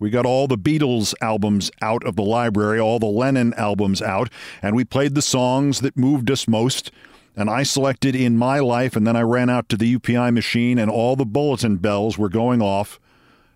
We 0.02 0.10
got 0.10 0.26
all 0.26 0.48
the 0.48 0.58
Beatles 0.58 1.14
albums 1.20 1.70
out 1.80 2.02
of 2.02 2.16
the 2.16 2.24
library, 2.24 2.80
all 2.80 2.98
the 2.98 3.06
Lennon 3.06 3.54
albums 3.54 4.02
out, 4.02 4.30
and 4.60 4.74
we 4.74 4.82
played 4.82 5.14
the 5.14 5.22
songs 5.22 5.78
that 5.78 5.96
moved 5.96 6.28
us 6.28 6.48
most. 6.48 6.90
And 7.36 7.48
I 7.48 7.62
selected 7.62 8.16
in 8.16 8.36
my 8.36 8.58
life, 8.58 8.96
and 8.96 9.06
then 9.06 9.14
I 9.14 9.20
ran 9.20 9.48
out 9.48 9.68
to 9.68 9.76
the 9.76 9.96
UPI 9.96 10.34
machine, 10.34 10.76
and 10.76 10.90
all 10.90 11.14
the 11.14 11.24
bulletin 11.24 11.76
bells 11.76 12.18
were 12.18 12.28
going 12.28 12.60
off. 12.60 12.98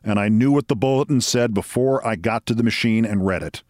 And 0.04 0.20
I 0.20 0.28
knew 0.28 0.52
what 0.52 0.68
the 0.68 0.76
bulletin 0.76 1.20
said 1.20 1.52
before 1.52 2.06
I 2.06 2.14
got 2.14 2.46
to 2.46 2.54
the 2.54 2.62
machine 2.62 3.04
and 3.04 3.26
read 3.26 3.42
it. 3.42 3.64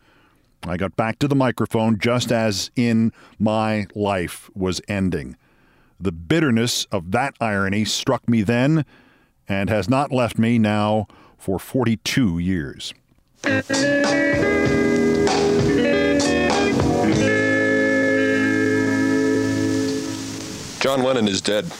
I 0.62 0.76
got 0.76 0.96
back 0.96 1.18
to 1.20 1.28
the 1.28 1.34
microphone 1.34 1.98
just 1.98 2.30
as 2.30 2.70
in 2.76 3.10
my 3.38 3.86
life 3.94 4.50
was 4.54 4.82
ending. 4.86 5.38
The 5.98 6.12
bitterness 6.12 6.84
of 6.92 7.10
that 7.12 7.36
irony 7.40 7.86
struck 7.86 8.28
me 8.28 8.42
then 8.42 8.84
and 9.48 9.70
has 9.70 9.88
not 9.88 10.12
left 10.12 10.38
me 10.38 10.58
now 10.58 11.06
for 11.38 11.58
42 11.58 12.38
years. 12.38 12.94
John 20.80 21.02
Lennon 21.02 21.28
is 21.28 21.40
dead. 21.40 21.70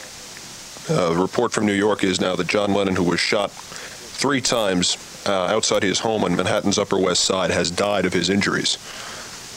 Uh, 0.89 1.13
a 1.13 1.21
report 1.21 1.53
from 1.53 1.67
New 1.67 1.73
York 1.73 2.05
is 2.05 2.21
now 2.21 2.37
that 2.37 2.47
John 2.47 2.73
Lennon, 2.73 2.95
who 2.95 3.05
was 3.05 3.19
shot 3.19 3.51
three 3.51 4.41
times 4.41 4.97
uh, 5.27 5.47
outside 5.47 5.83
his 5.83 5.99
home 5.99 6.25
on 6.25 6.37
Manhattan's 6.37 6.79
Upper 6.79 6.99
West 6.99 7.25
Side, 7.25 7.51
has 7.51 7.71
died 7.71 8.05
of 8.05 8.13
his 8.13 8.31
injuries. 8.31 8.79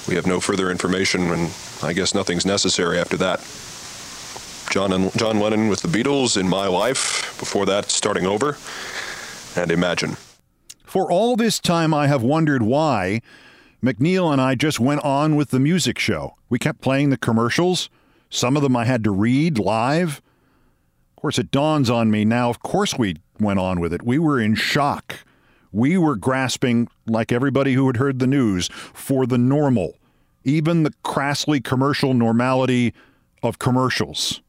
We 0.08 0.16
have 0.16 0.26
no 0.26 0.40
further 0.40 0.72
information, 0.72 1.32
and 1.32 1.52
I 1.84 1.94
guess 1.94 2.16
nothing's 2.16 2.46
necessary 2.46 3.00
after 3.00 3.18
that. 3.18 3.40
John 4.72 4.94
and 4.94 5.12
John 5.18 5.40
Lennon 5.40 5.68
with 5.68 5.82
the 5.82 5.88
Beatles 5.88 6.40
in 6.40 6.48
my 6.48 6.68
life. 6.68 7.38
Before 7.40 7.66
that, 7.66 7.90
starting 7.92 8.26
over 8.26 8.58
and 9.56 9.72
imagine. 9.72 10.18
For 10.86 11.12
all 11.12 11.36
this 11.36 11.60
time, 11.60 11.94
I 11.94 12.08
have 12.08 12.24
wondered 12.24 12.64
why 12.64 13.22
McNeil 13.84 14.32
and 14.32 14.42
I 14.42 14.56
just 14.56 14.80
went 14.80 15.04
on 15.04 15.36
with 15.36 15.52
the 15.52 15.60
music 15.60 16.00
show. 16.00 16.36
We 16.50 16.60
kept 16.60 16.82
playing 16.82 17.12
the 17.12 17.18
commercials. 17.18 17.90
Some 18.30 18.58
of 18.58 18.64
them 18.64 18.76
I 18.76 18.86
had 18.86 19.04
to 19.04 19.12
read 19.12 19.60
live. 19.60 20.22
Of 21.16 21.22
course, 21.22 21.38
it 21.40 21.52
dawns 21.52 21.90
on 21.90 22.10
me 22.10 22.26
now, 22.26 22.50
of 22.50 22.60
course, 22.60 22.98
we 22.98 23.18
went 23.40 23.60
on 23.60 23.80
with 23.80 23.94
it. 23.94 24.04
We 24.04 24.20
were 24.20 24.40
in 24.40 24.56
shock. 24.56 25.18
We 25.72 25.98
were 25.98 26.16
grasping, 26.16 26.88
like 27.06 27.32
everybody 27.32 27.74
who 27.74 27.88
had 27.88 27.98
heard 27.98 28.20
the 28.20 28.28
news, 28.28 28.70
for 28.72 29.28
the 29.28 29.38
normal, 29.38 29.98
even 30.44 30.84
the 30.84 30.94
crassly 31.04 31.62
commercial 31.62 32.14
normality 32.14 32.94
of 33.44 33.60
commercials. 33.60 34.42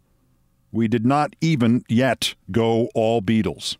We 0.73 0.89
did 0.89 1.05
not 1.05 1.35
even 1.41 1.85
yet 1.89 2.35
go 2.51 2.89
all 2.95 3.21
Beatles. 3.21 3.77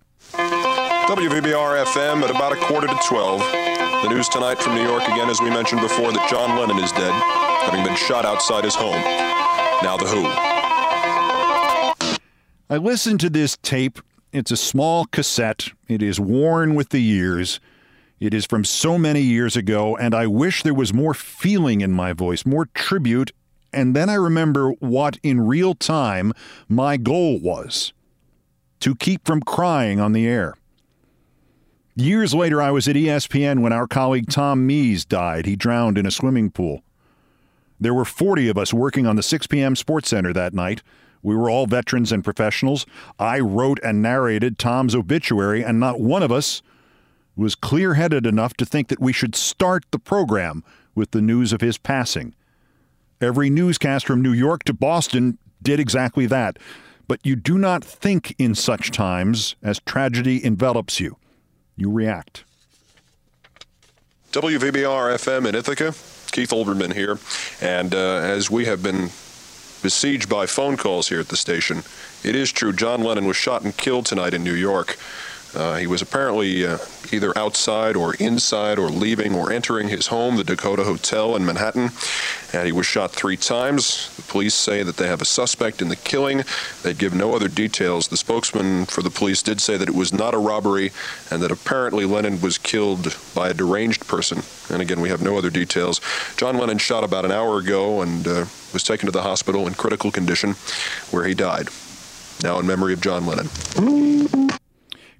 WVBR 1.11 1.85
FM 1.87 2.23
at 2.23 2.31
about 2.31 2.53
a 2.53 2.57
quarter 2.67 2.87
to 2.87 2.97
12. 3.05 3.41
The 3.41 4.09
news 4.11 4.29
tonight 4.29 4.63
from 4.63 4.77
New 4.77 4.85
York 4.85 5.03
again, 5.03 5.29
as 5.29 5.41
we 5.41 5.51
mentioned 5.51 5.81
before, 5.81 6.13
that 6.13 6.31
John 6.31 6.57
Lennon 6.57 6.79
is 6.79 6.93
dead, 6.93 7.13
having 7.65 7.83
been 7.83 7.97
shot 7.97 8.25
outside 8.25 8.63
his 8.63 8.77
home. 8.77 9.03
Now, 9.83 9.97
The 9.97 10.07
Who. 10.07 10.25
I 12.73 12.77
listened 12.77 13.19
to 13.21 13.29
this 13.29 13.57
tape. 13.61 13.99
It's 14.33 14.53
a 14.53 14.57
small 14.57 15.05
cassette. 15.07 15.71
It 15.89 16.01
is 16.01 16.21
worn 16.21 16.77
with 16.77 16.91
the 16.91 17.03
years. 17.03 17.59
It 18.21 18.33
is 18.33 18.47
from 18.47 18.63
so 18.63 18.97
many 18.97 19.21
years 19.21 19.57
ago, 19.57 19.97
and 19.97 20.15
I 20.15 20.29
wish 20.29 20.63
there 20.63 20.73
was 20.75 20.95
more 20.95 21.15
feeling 21.15 21.81
in 21.81 21.91
my 21.91 22.13
voice, 22.13 22.47
more 22.47 22.67
tribute. 22.67 23.33
And 23.73 23.97
then 23.97 24.09
I 24.09 24.15
remember 24.15 24.71
what 24.79 25.19
in 25.25 25.41
real 25.41 25.75
time 25.75 26.33
my 26.69 26.97
goal 26.97 27.41
was 27.41 27.93
to 28.79 28.95
keep 28.95 29.27
from 29.27 29.41
crying 29.41 29.99
on 29.99 30.13
the 30.13 30.29
air. 30.29 30.55
Years 31.97 32.35
later, 32.35 32.63
I 32.63 32.71
was 32.71 32.87
at 32.87 32.97
ESPN 32.97 33.61
when 33.61 33.73
our 33.73 33.87
colleague 33.87 34.31
Tom 34.31 34.67
Mees 34.67 35.05
died. 35.05 35.47
He 35.47 35.57
drowned 35.57 35.99
in 35.99 36.07
a 36.07 36.11
swimming 36.11 36.51
pool. 36.51 36.83
There 37.81 37.95
were 37.95 38.05
40 38.05 38.49
of 38.49 38.59
us 38.59 38.73
working 38.73 39.07
on 39.07 39.17
the 39.17 39.23
6 39.23 39.47
p.m. 39.49 39.75
Sports 39.75 40.11
Center 40.11 40.33
that 40.33 40.55
night. 40.55 40.83
We 41.23 41.35
were 41.35 41.51
all 41.51 41.67
veterans 41.67 42.13
and 42.13 42.23
professionals. 42.25 42.87
I 43.19 43.41
wrote 43.41 43.81
and 43.83 44.01
narrated 44.01 44.59
Tom's 44.59 44.95
obituary, 44.95 45.65
and 45.65 45.81
not 45.81 46.01
one 46.01 46.23
of 46.23 46.31
us 46.31 46.63
was 47.37 47.55
clear 47.55 47.95
headed 47.95 48.27
enough 48.27 48.55
to 48.55 48.65
think 48.65 48.89
that 48.89 49.01
we 49.01 49.13
should 49.13 49.35
start 49.35 49.85
the 49.91 49.99
program 49.99 50.63
with 50.95 51.11
the 51.11 51.23
news 51.23 51.53
of 51.53 51.61
his 51.61 51.79
passing. 51.79 52.35
Every 53.21 53.51
newscast 53.51 54.07
from 54.07 54.23
New 54.23 54.33
York 54.33 54.63
to 54.65 54.73
Boston 54.73 55.39
did 55.63 55.81
exactly 55.81 56.27
that. 56.27 56.59
But 57.09 57.25
you 57.25 57.37
do 57.37 57.59
not 57.59 57.85
think 57.85 58.35
in 58.39 58.55
such 58.55 58.91
times 58.91 59.57
as 59.63 59.81
tragedy 59.81 60.43
envelops 60.45 61.01
you. 61.01 61.17
You 61.81 61.91
react. 61.91 62.45
WVBR 64.33 65.15
FM 65.15 65.49
in 65.49 65.55
Ithaca, 65.55 65.95
Keith 66.31 66.51
Olbermann 66.51 66.93
here. 66.93 67.19
And 67.63 67.95
uh, 67.95 68.17
as 68.17 68.51
we 68.51 68.67
have 68.67 68.83
been 68.83 69.09
besieged 69.83 70.29
by 70.29 70.45
phone 70.45 70.77
calls 70.77 71.09
here 71.09 71.21
at 71.21 71.29
the 71.29 71.39
station, 71.39 71.83
it 72.23 72.37
is 72.37 72.53
true 72.53 72.75
John 72.75 73.03
Lennon 73.03 73.25
was 73.25 73.39
shot 73.39 73.63
and 73.63 73.75
killed 73.75 74.05
tonight 74.05 74.35
in 74.35 74.45
New 74.45 74.55
York. 74.55 74.99
Uh, 75.55 75.77
he 75.77 75.87
was 75.87 76.01
apparently 76.01 76.65
uh, 76.65 76.79
either 77.13 77.37
outside 77.37 77.97
or 77.97 78.15
inside 78.15 78.79
or 78.79 78.89
leaving 78.89 79.35
or 79.35 79.53
entering 79.53 79.89
his 79.89 80.07
home, 80.07 80.37
the 80.37 80.45
Dakota 80.45 80.85
Hotel 80.85 81.35
in 81.35 81.45
Manhattan, 81.45 81.91
and 82.53 82.67
he 82.67 82.73
was 82.73 82.87
shot 82.87 83.11
three 83.11 83.37
times. 83.37 84.15
The 84.17 84.23
police 84.23 84.55
say 84.55 84.83
that 84.83 84.97
they 84.97 85.09
have 85.09 85.21
a 85.21 85.25
suspect 85.25 85.83
in 85.83 85.89
the 85.89 85.97
killing. 85.97 86.45
They 86.83 86.95
give 86.95 87.15
no 87.15 87.35
other 87.35 87.49
details. 87.49 88.09
The 88.09 88.17
spokesman 88.17 88.87
for 88.87 89.03
the 89.03 89.11
police 89.11 89.43
did 89.43 89.61
say 89.61 89.77
that 89.77 89.89
it 89.89 89.95
was 89.95 90.13
not 90.13 90.35
a 90.35 90.39
robbery 90.39 90.93
and 91.31 91.43
that 91.43 91.51
apparently 91.51 92.05
Lennon 92.05 92.41
was 92.41 92.59
killed 92.59 93.17
by 93.35 93.49
a 93.49 93.55
deranged 93.55 94.07
person. 94.07 94.43
And 94.73 94.81
again, 94.81 95.01
we 95.01 95.09
have 95.09 95.23
no 95.23 95.37
other 95.37 95.51
details. 95.51 96.01
John 96.37 96.59
Lennon 96.59 96.79
shot 96.79 97.03
about 97.03 97.25
an 97.25 97.33
hour 97.33 97.59
ago 97.59 98.03
and 98.03 98.27
uh, 98.27 98.45
was 98.73 98.85
taken 98.85 99.07
to 99.07 99.13
the 99.13 99.23
hospital 99.23 99.67
in 99.67 99.75
critical 99.75 100.13
condition 100.13 100.53
where 101.11 101.25
he 101.25 101.35
died. 101.35 101.69
Now 102.43 102.59
in 102.61 102.67
memory 102.67 102.93
of 102.93 103.01
John 103.01 103.27
Lennon. 103.27 104.51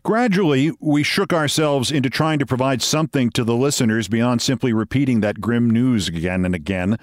Gradually, 0.03 0.73
we 0.81 1.03
shook 1.03 1.31
ourselves 1.31 1.91
into 1.91 2.09
trying 2.09 2.39
to 2.39 2.47
provide 2.47 2.81
something 2.81 3.29
to 3.31 3.45
the 3.45 3.55
listeners 3.55 4.09
beyond 4.09 4.41
simply 4.41 4.73
repeating 4.73 5.21
that 5.21 5.43
grim 5.43 5.69
news 5.69 6.09
again 6.09 6.47
and 6.47 6.55
again. 6.55 6.97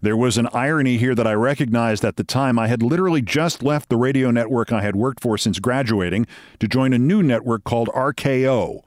There 0.00 0.16
was 0.16 0.38
an 0.38 0.48
irony 0.54 0.96
here 0.96 1.14
that 1.14 1.26
I 1.26 1.34
recognized 1.34 2.06
at 2.06 2.16
the 2.16 2.24
time. 2.24 2.58
I 2.58 2.68
had 2.68 2.82
literally 2.82 3.20
just 3.20 3.62
left 3.62 3.90
the 3.90 3.98
radio 3.98 4.30
network 4.30 4.72
I 4.72 4.80
had 4.80 4.96
worked 4.96 5.22
for 5.22 5.36
since 5.36 5.58
graduating 5.58 6.26
to 6.58 6.66
join 6.66 6.94
a 6.94 6.98
new 6.98 7.22
network 7.22 7.64
called 7.64 7.88
RKO. 7.88 8.82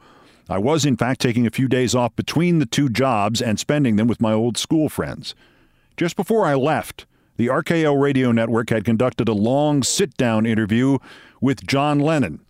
I 0.49 0.57
was, 0.57 0.83
in 0.83 0.97
fact, 0.97 1.21
taking 1.21 1.45
a 1.45 1.51
few 1.51 1.67
days 1.67 1.93
off 1.93 2.15
between 2.15 2.57
the 2.57 2.65
two 2.65 2.89
jobs 2.89 3.43
and 3.43 3.59
spending 3.59 3.95
them 3.95 4.07
with 4.07 4.19
my 4.19 4.33
old 4.33 4.57
school 4.57 4.89
friends. 4.89 5.35
Just 5.97 6.15
before 6.15 6.45
I 6.45 6.55
left, 6.55 7.05
the 7.37 7.47
RKO 7.47 8.01
radio 8.01 8.31
network 8.31 8.71
had 8.71 8.85
conducted 8.85 9.29
a 9.29 9.33
long 9.33 9.83
sit 9.83 10.17
down 10.17 10.47
interview 10.47 10.97
with 11.39 11.65
John 11.67 11.99
Lennon. 11.99 12.41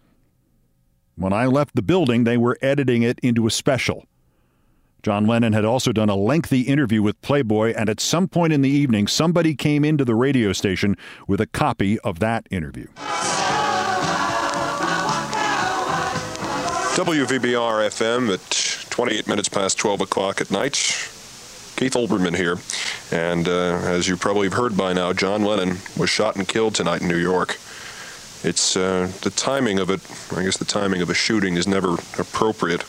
When 1.18 1.32
I 1.32 1.46
left 1.46 1.76
the 1.76 1.82
building, 1.82 2.26
they 2.26 2.38
were 2.38 2.58
editing 2.62 3.02
it 3.02 3.20
into 3.20 3.48
a 3.48 3.52
special. 3.52 4.06
John 5.02 5.28
Lennon 5.28 5.54
had 5.54 5.64
also 5.64 5.94
done 5.94 6.10
a 6.10 6.16
lengthy 6.16 6.62
interview 6.62 7.02
with 7.02 7.22
Playboy, 7.22 7.74
and 7.78 7.90
at 7.90 8.02
some 8.02 8.28
point 8.28 8.52
in 8.52 8.62
the 8.62 8.70
evening, 8.70 9.08
somebody 9.08 9.56
came 9.56 9.86
into 9.86 10.04
the 10.04 10.16
radio 10.16 10.52
station 10.52 10.98
with 11.28 11.40
a 11.40 11.46
copy 11.46 12.00
of 12.00 12.20
that 12.20 12.48
interview. 12.52 12.88
WVBR 16.96 17.88
FM 17.88 18.34
at 18.34 18.90
28 18.90 19.28
minutes 19.28 19.48
past 19.48 19.78
12 19.78 20.02
o'clock 20.02 20.42
at 20.42 20.52
night. 20.52 20.74
Keith 20.74 21.94
Olbermann 21.94 22.36
here. 22.36 22.58
And 23.12 23.48
uh, 23.48 23.80
as 23.84 24.08
you 24.08 24.18
probably 24.18 24.48
have 24.48 24.54
heard 24.58 24.76
by 24.76 24.94
now, 24.94 25.14
John 25.14 25.44
Lennon 25.44 25.78
was 25.98 26.10
shot 26.10 26.36
and 26.36 26.48
killed 26.48 26.76
tonight 26.76 27.02
in 27.02 27.08
New 27.08 27.18
York. 27.18 27.58
It's 28.46 28.78
uh, 28.78 29.12
the 29.24 29.32
timing 29.32 29.80
of 29.80 29.90
it. 29.90 30.02
I 30.38 30.44
guess 30.44 30.58
the 30.58 30.66
timing 30.66 31.02
of 31.02 31.10
a 31.10 31.16
shooting 31.16 31.58
is 31.58 31.68
never 31.68 31.96
appropriate, 32.20 32.86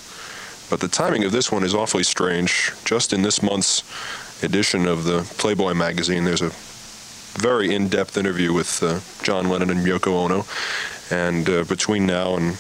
but 0.69 0.81
the 0.81 0.89
timing 0.89 1.25
of 1.25 1.33
this 1.33 1.51
one 1.51 1.65
is 1.65 1.75
awfully 1.75 2.03
strange. 2.03 2.73
Just 2.85 3.15
in 3.15 3.23
this 3.23 3.43
month's 3.43 3.83
edition 4.45 4.87
of 4.87 5.05
the 5.05 5.23
Playboy 5.39 5.73
magazine, 5.73 6.25
there's 6.25 6.43
a 6.43 6.53
very 7.41 7.75
in-depth 7.75 8.19
interview 8.19 8.53
with 8.53 8.83
uh, 8.83 9.01
John 9.25 9.49
Lennon 9.49 9.71
and 9.71 9.81
Yoko 9.81 10.13
Ono, 10.13 10.45
and 11.11 11.49
uh, 11.49 11.65
between 11.65 12.05
now 12.05 12.37
and 12.37 12.59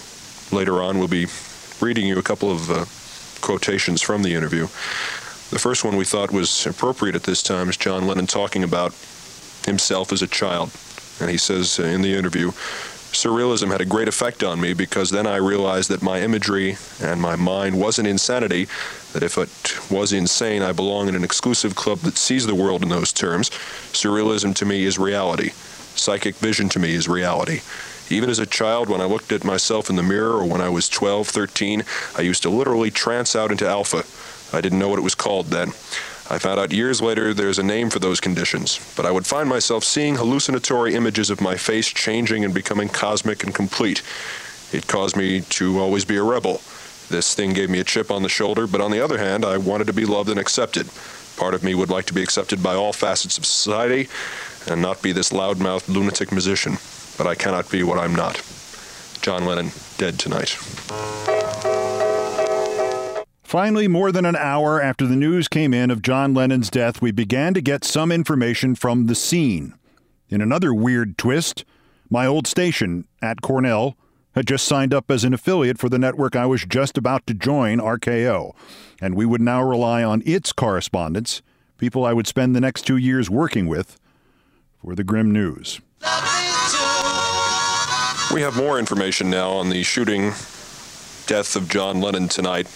later 0.51 0.83
on, 0.83 0.99
we'll 0.99 1.07
be 1.07 1.27
reading 1.83 2.07
you 2.07 2.19
a 2.19 2.23
couple 2.23 2.51
of 2.51 2.71
uh, 2.71 2.87
quotations 3.43 4.01
from 4.01 4.23
the 4.23 4.33
interview. 4.33 4.63
The 5.51 5.59
first 5.59 5.85
one 5.85 5.97
we 5.97 6.07
thought 6.07 6.33
was 6.33 6.65
appropriate 6.65 7.15
at 7.15 7.25
this 7.25 7.43
time 7.43 7.69
is 7.69 7.77
John 7.77 8.07
Lennon 8.07 8.27
talking 8.27 8.65
about 8.65 8.93
himself 9.67 10.13
as 10.15 10.23
a 10.23 10.27
child. 10.27 10.71
And 11.21 11.31
he 11.31 11.39
says 11.39 11.79
in 11.79 12.03
the 12.03 12.15
interview, 12.15 12.53
surrealism 13.17 13.71
had 13.71 13.81
a 13.81 13.87
great 13.87 14.09
effect 14.09 14.43
on 14.43 14.61
me 14.61 14.75
because 14.75 15.11
then 15.11 15.27
I 15.27 15.37
realized 15.37 15.89
that 15.91 16.03
my 16.03 16.21
imagery 16.21 16.77
and 17.01 17.21
my 17.21 17.35
mind 17.37 17.81
wasn't 17.81 18.09
insanity, 18.09 18.67
that 19.13 19.23
if 19.23 19.39
it 19.39 19.91
was 19.91 20.13
insane, 20.13 20.63
I 20.63 20.73
belong 20.73 21.09
in 21.09 21.15
an 21.15 21.25
exclusive 21.25 21.75
club 21.75 22.01
that 22.01 22.19
sees 22.19 22.47
the 22.47 22.55
world 22.55 22.83
in 22.83 22.91
those 22.91 23.13
terms. 23.13 23.49
Surrealism 23.93 24.55
to 24.57 24.67
me 24.67 24.85
is 24.85 24.99
reality. 24.99 25.51
Psychic 25.95 26.35
vision 26.37 26.69
to 26.71 26.79
me 26.79 26.95
is 26.95 27.09
reality. 27.09 27.61
Even 28.11 28.29
as 28.29 28.39
a 28.39 28.47
child, 28.47 28.89
when 28.89 29.01
I 29.01 29.07
looked 29.07 29.33
at 29.33 29.45
myself 29.45 29.89
in 29.91 29.97
the 29.97 30.03
mirror, 30.03 30.35
or 30.35 30.45
when 30.45 30.61
I 30.61 30.69
was 30.69 30.89
12, 30.89 31.27
13, 31.27 31.83
I 32.17 32.21
used 32.21 32.43
to 32.43 32.51
literally 32.51 32.91
trance 32.91 33.35
out 33.35 33.51
into 33.51 33.67
alpha. 33.67 34.05
I 34.57 34.61
didn't 34.61 34.79
know 34.79 34.89
what 34.89 34.99
it 34.99 35.03
was 35.03 35.15
called 35.15 35.47
then. 35.47 35.73
I 36.29 36.39
found 36.39 36.59
out 36.59 36.73
years 36.73 37.01
later 37.01 37.33
there's 37.33 37.61
a 37.61 37.63
name 37.63 37.89
for 37.89 38.01
those 38.01 38.19
conditions, 38.19 38.81
but 38.97 39.07
I 39.07 39.13
would 39.13 39.27
find 39.27 39.49
myself 39.49 39.85
seeing 39.85 40.17
hallucinatory 40.17 40.95
images 40.95 41.31
of 41.31 41.41
my 41.41 41.55
face 41.55 41.87
changing 41.87 42.45
and 42.45 42.53
becoming 42.53 42.89
cosmic 42.89 43.45
and 43.45 43.55
complete. 43.55 44.03
It 44.73 44.89
caused 44.89 45.17
me 45.17 45.43
to 45.43 45.79
always 45.79 46.05
be 46.05 46.17
a 46.17 46.25
rebel. 46.25 46.61
This 47.09 47.35
thing 47.35 47.53
gave 47.53 47.71
me 47.71 47.79
a 47.79 47.85
chip 47.85 48.11
on 48.11 48.25
the 48.25 48.29
shoulder, 48.29 48.67
but 48.67 48.81
on 48.81 48.91
the 48.91 49.01
other 49.01 49.19
hand, 49.19 49.45
I 49.45 49.57
wanted 49.57 49.87
to 49.87 49.93
be 49.93 50.05
loved 50.05 50.29
and 50.29 50.41
accepted. 50.41 50.89
Part 51.37 51.55
of 51.55 51.63
me 51.63 51.77
would 51.77 51.91
like 51.91 52.07
to 52.07 52.15
be 52.15 52.23
accepted 52.23 52.61
by 52.61 52.75
all 52.75 52.93
facets 52.93 53.39
of 53.39 53.47
society 53.47 54.09
and 54.69 54.83
not 54.83 55.03
be 55.03 55.13
this 55.13 55.31
loudmouthed 55.31 55.89
lunatic 55.89 56.33
musician, 56.33 56.79
but 57.17 57.29
I 57.29 57.37
cannot 57.37 57.71
be 57.71 57.85
what 57.85 57.99
I'm 57.99 58.17
not. 58.17 58.43
John 59.23 59.45
Lennon, 59.45 59.71
dead 59.97 60.19
tonight. 60.19 60.57
Finally, 63.47 63.87
more 63.87 64.11
than 64.11 64.27
an 64.27 64.35
hour 64.35 64.83
after 64.83 65.07
the 65.07 65.15
news 65.15 65.47
came 65.47 65.73
in 65.73 65.89
of 65.89 66.03
John 66.03 66.35
Lennon's 66.35 66.69
death, 66.69 67.01
we 67.01 67.13
began 67.13 67.55
to 67.55 67.61
get 67.61 67.85
some 67.85 68.11
information 68.11 68.75
from 68.75 69.07
the 69.07 69.15
scene. 69.15 69.73
In 70.29 70.41
another 70.41 70.75
weird 70.75 71.17
twist, 71.17 71.65
my 72.11 72.27
old 72.27 72.49
station 72.49 73.07
at 73.23 73.43
Cornell 73.43 73.97
had 74.35 74.49
just 74.49 74.67
signed 74.67 74.93
up 74.93 75.13
as 75.13 75.23
an 75.23 75.33
affiliate 75.33 75.79
for 75.79 75.89
the 75.89 75.97
network 75.97 76.35
I 76.35 76.45
was 76.45 76.65
just 76.65 76.99
about 76.99 77.25
to 77.29 77.35
join, 77.35 77.79
RKO, 77.79 78.53
and 79.01 79.15
we 79.15 79.25
would 79.25 79.41
now 79.41 79.63
rely 79.63 80.03
on 80.03 80.25
its 80.27 80.51
correspondents, 80.53 81.41
people 81.79 82.05
I 82.05 82.15
would 82.15 82.27
spend 82.27 82.57
the 82.57 82.61
next 82.61 82.83
two 82.83 82.97
years 82.97 83.31
working 83.31 83.69
with, 83.69 83.97
for 84.83 84.97
the 84.97 85.05
grim 85.05 85.31
news. 85.31 85.81
We 88.35 88.41
have 88.41 88.57
more 88.57 88.81
information 88.81 89.31
now 89.31 89.51
on 89.51 89.69
the 89.69 89.85
shooting 89.85 90.33
death 91.29 91.55
of 91.55 91.69
John 91.69 92.01
Lennon 92.01 92.27
tonight. 92.27 92.67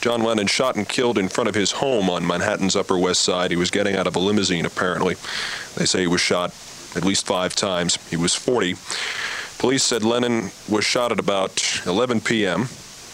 John 0.00 0.22
Lennon 0.22 0.46
shot 0.46 0.76
and 0.76 0.88
killed 0.88 1.18
in 1.18 1.28
front 1.28 1.48
of 1.48 1.54
his 1.54 1.72
home 1.72 2.10
on 2.10 2.26
Manhattan's 2.26 2.76
Upper 2.76 2.98
West 2.98 3.22
Side. 3.22 3.50
He 3.50 3.56
was 3.56 3.70
getting 3.70 3.96
out 3.96 4.06
of 4.06 4.16
a 4.16 4.18
limousine, 4.18 4.66
apparently. 4.66 5.14
They 5.76 5.86
say 5.86 6.00
he 6.00 6.06
was 6.06 6.20
shot 6.20 6.54
at 6.94 7.04
least 7.04 7.26
five 7.26 7.54
times. 7.54 7.98
He 8.10 8.16
was 8.16 8.34
40. 8.34 8.76
Police 9.58 9.82
said 9.82 10.02
Lennon 10.02 10.50
was 10.68 10.84
shot 10.84 11.12
at 11.12 11.18
about 11.18 11.82
11 11.86 12.20
p.m., 12.20 12.68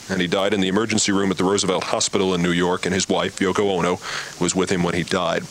and 0.08 0.20
he 0.20 0.26
died 0.26 0.52
in 0.52 0.60
the 0.60 0.68
emergency 0.68 1.12
room 1.12 1.30
at 1.30 1.38
the 1.38 1.44
Roosevelt 1.44 1.84
Hospital 1.84 2.34
in 2.34 2.42
New 2.42 2.50
York, 2.50 2.84
and 2.84 2.92
his 2.92 3.08
wife, 3.08 3.38
Yoko 3.38 3.70
Ono, 3.70 4.00
was 4.42 4.56
with 4.56 4.70
him 4.70 4.82
when 4.82 4.94
he 4.94 5.04
died. 5.04 5.44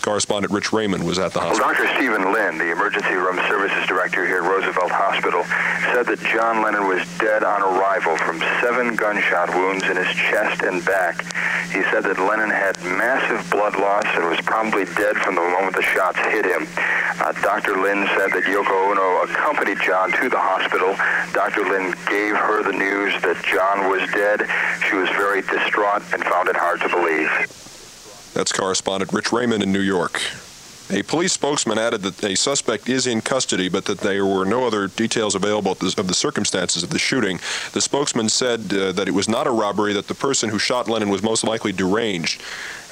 Correspondent 0.00 0.52
Rich 0.52 0.72
Raymond 0.72 1.04
was 1.04 1.18
at 1.18 1.32
the 1.32 1.40
hospital. 1.40 1.66
Well, 1.66 1.74
Dr. 1.74 1.86
Stephan 1.94 2.32
Lynn, 2.32 2.58
the 2.58 2.72
emergency 2.72 3.14
room 3.14 3.36
services 3.48 3.86
director 3.86 4.26
here 4.26 4.42
at 4.42 4.48
Roosevelt 4.48 4.90
Hospital, 4.90 5.44
said 5.92 6.06
that 6.06 6.20
John 6.32 6.62
Lennon 6.62 6.88
was 6.88 7.04
dead 7.18 7.44
on 7.44 7.62
arrival 7.62 8.16
from 8.16 8.40
seven 8.60 8.96
gunshot 8.96 9.54
wounds 9.54 9.84
in 9.84 9.96
his 9.96 10.08
chest 10.16 10.62
and 10.62 10.84
back. 10.84 11.22
He 11.70 11.82
said 11.92 12.02
that 12.04 12.18
Lennon 12.18 12.50
had 12.50 12.76
massive 12.82 13.44
blood 13.50 13.78
loss 13.78 14.04
and 14.16 14.24
was 14.28 14.40
probably 14.42 14.84
dead 14.96 15.16
from 15.20 15.36
the 15.36 15.44
moment 15.44 15.76
the 15.76 15.86
shots 15.86 16.18
hit 16.32 16.44
him. 16.44 16.66
Uh, 17.20 17.32
Dr. 17.44 17.76
Lynn 17.76 18.08
said 18.16 18.32
that 18.32 18.44
Yoko 18.48 18.90
Ono 18.90 19.22
accompanied 19.28 19.78
John 19.84 20.10
to 20.18 20.28
the 20.28 20.40
hospital. 20.40 20.96
Dr. 21.32 21.68
Lynn 21.68 21.94
gave 22.08 22.34
her 22.34 22.64
the 22.64 22.74
news 22.74 23.14
that 23.22 23.38
John 23.44 23.88
was 23.88 24.02
dead. 24.10 24.48
She 24.88 24.96
was 24.96 25.08
very 25.10 25.42
distraught 25.42 26.02
and 26.12 26.24
found 26.24 26.48
it 26.48 26.56
hard 26.56 26.80
to 26.80 26.88
believe. 26.88 27.69
That's 28.34 28.52
correspondent 28.52 29.12
Rich 29.12 29.32
Raymond 29.32 29.62
in 29.62 29.72
New 29.72 29.80
York. 29.80 30.20
A 30.92 31.02
police 31.04 31.32
spokesman 31.32 31.78
added 31.78 32.02
that 32.02 32.24
a 32.24 32.34
suspect 32.34 32.88
is 32.88 33.06
in 33.06 33.20
custody, 33.20 33.68
but 33.68 33.84
that 33.84 33.98
there 33.98 34.26
were 34.26 34.44
no 34.44 34.66
other 34.66 34.88
details 34.88 35.36
available 35.36 35.70
of 35.70 35.78
the 36.08 36.14
circumstances 36.14 36.82
of 36.82 36.90
the 36.90 36.98
shooting. 36.98 37.38
The 37.72 37.80
spokesman 37.80 38.28
said 38.28 38.72
uh, 38.72 38.90
that 38.92 39.06
it 39.06 39.14
was 39.14 39.28
not 39.28 39.46
a 39.46 39.52
robbery, 39.52 39.92
that 39.92 40.08
the 40.08 40.16
person 40.16 40.50
who 40.50 40.58
shot 40.58 40.88
Lennon 40.88 41.08
was 41.08 41.22
most 41.22 41.44
likely 41.44 41.70
deranged. 41.70 42.42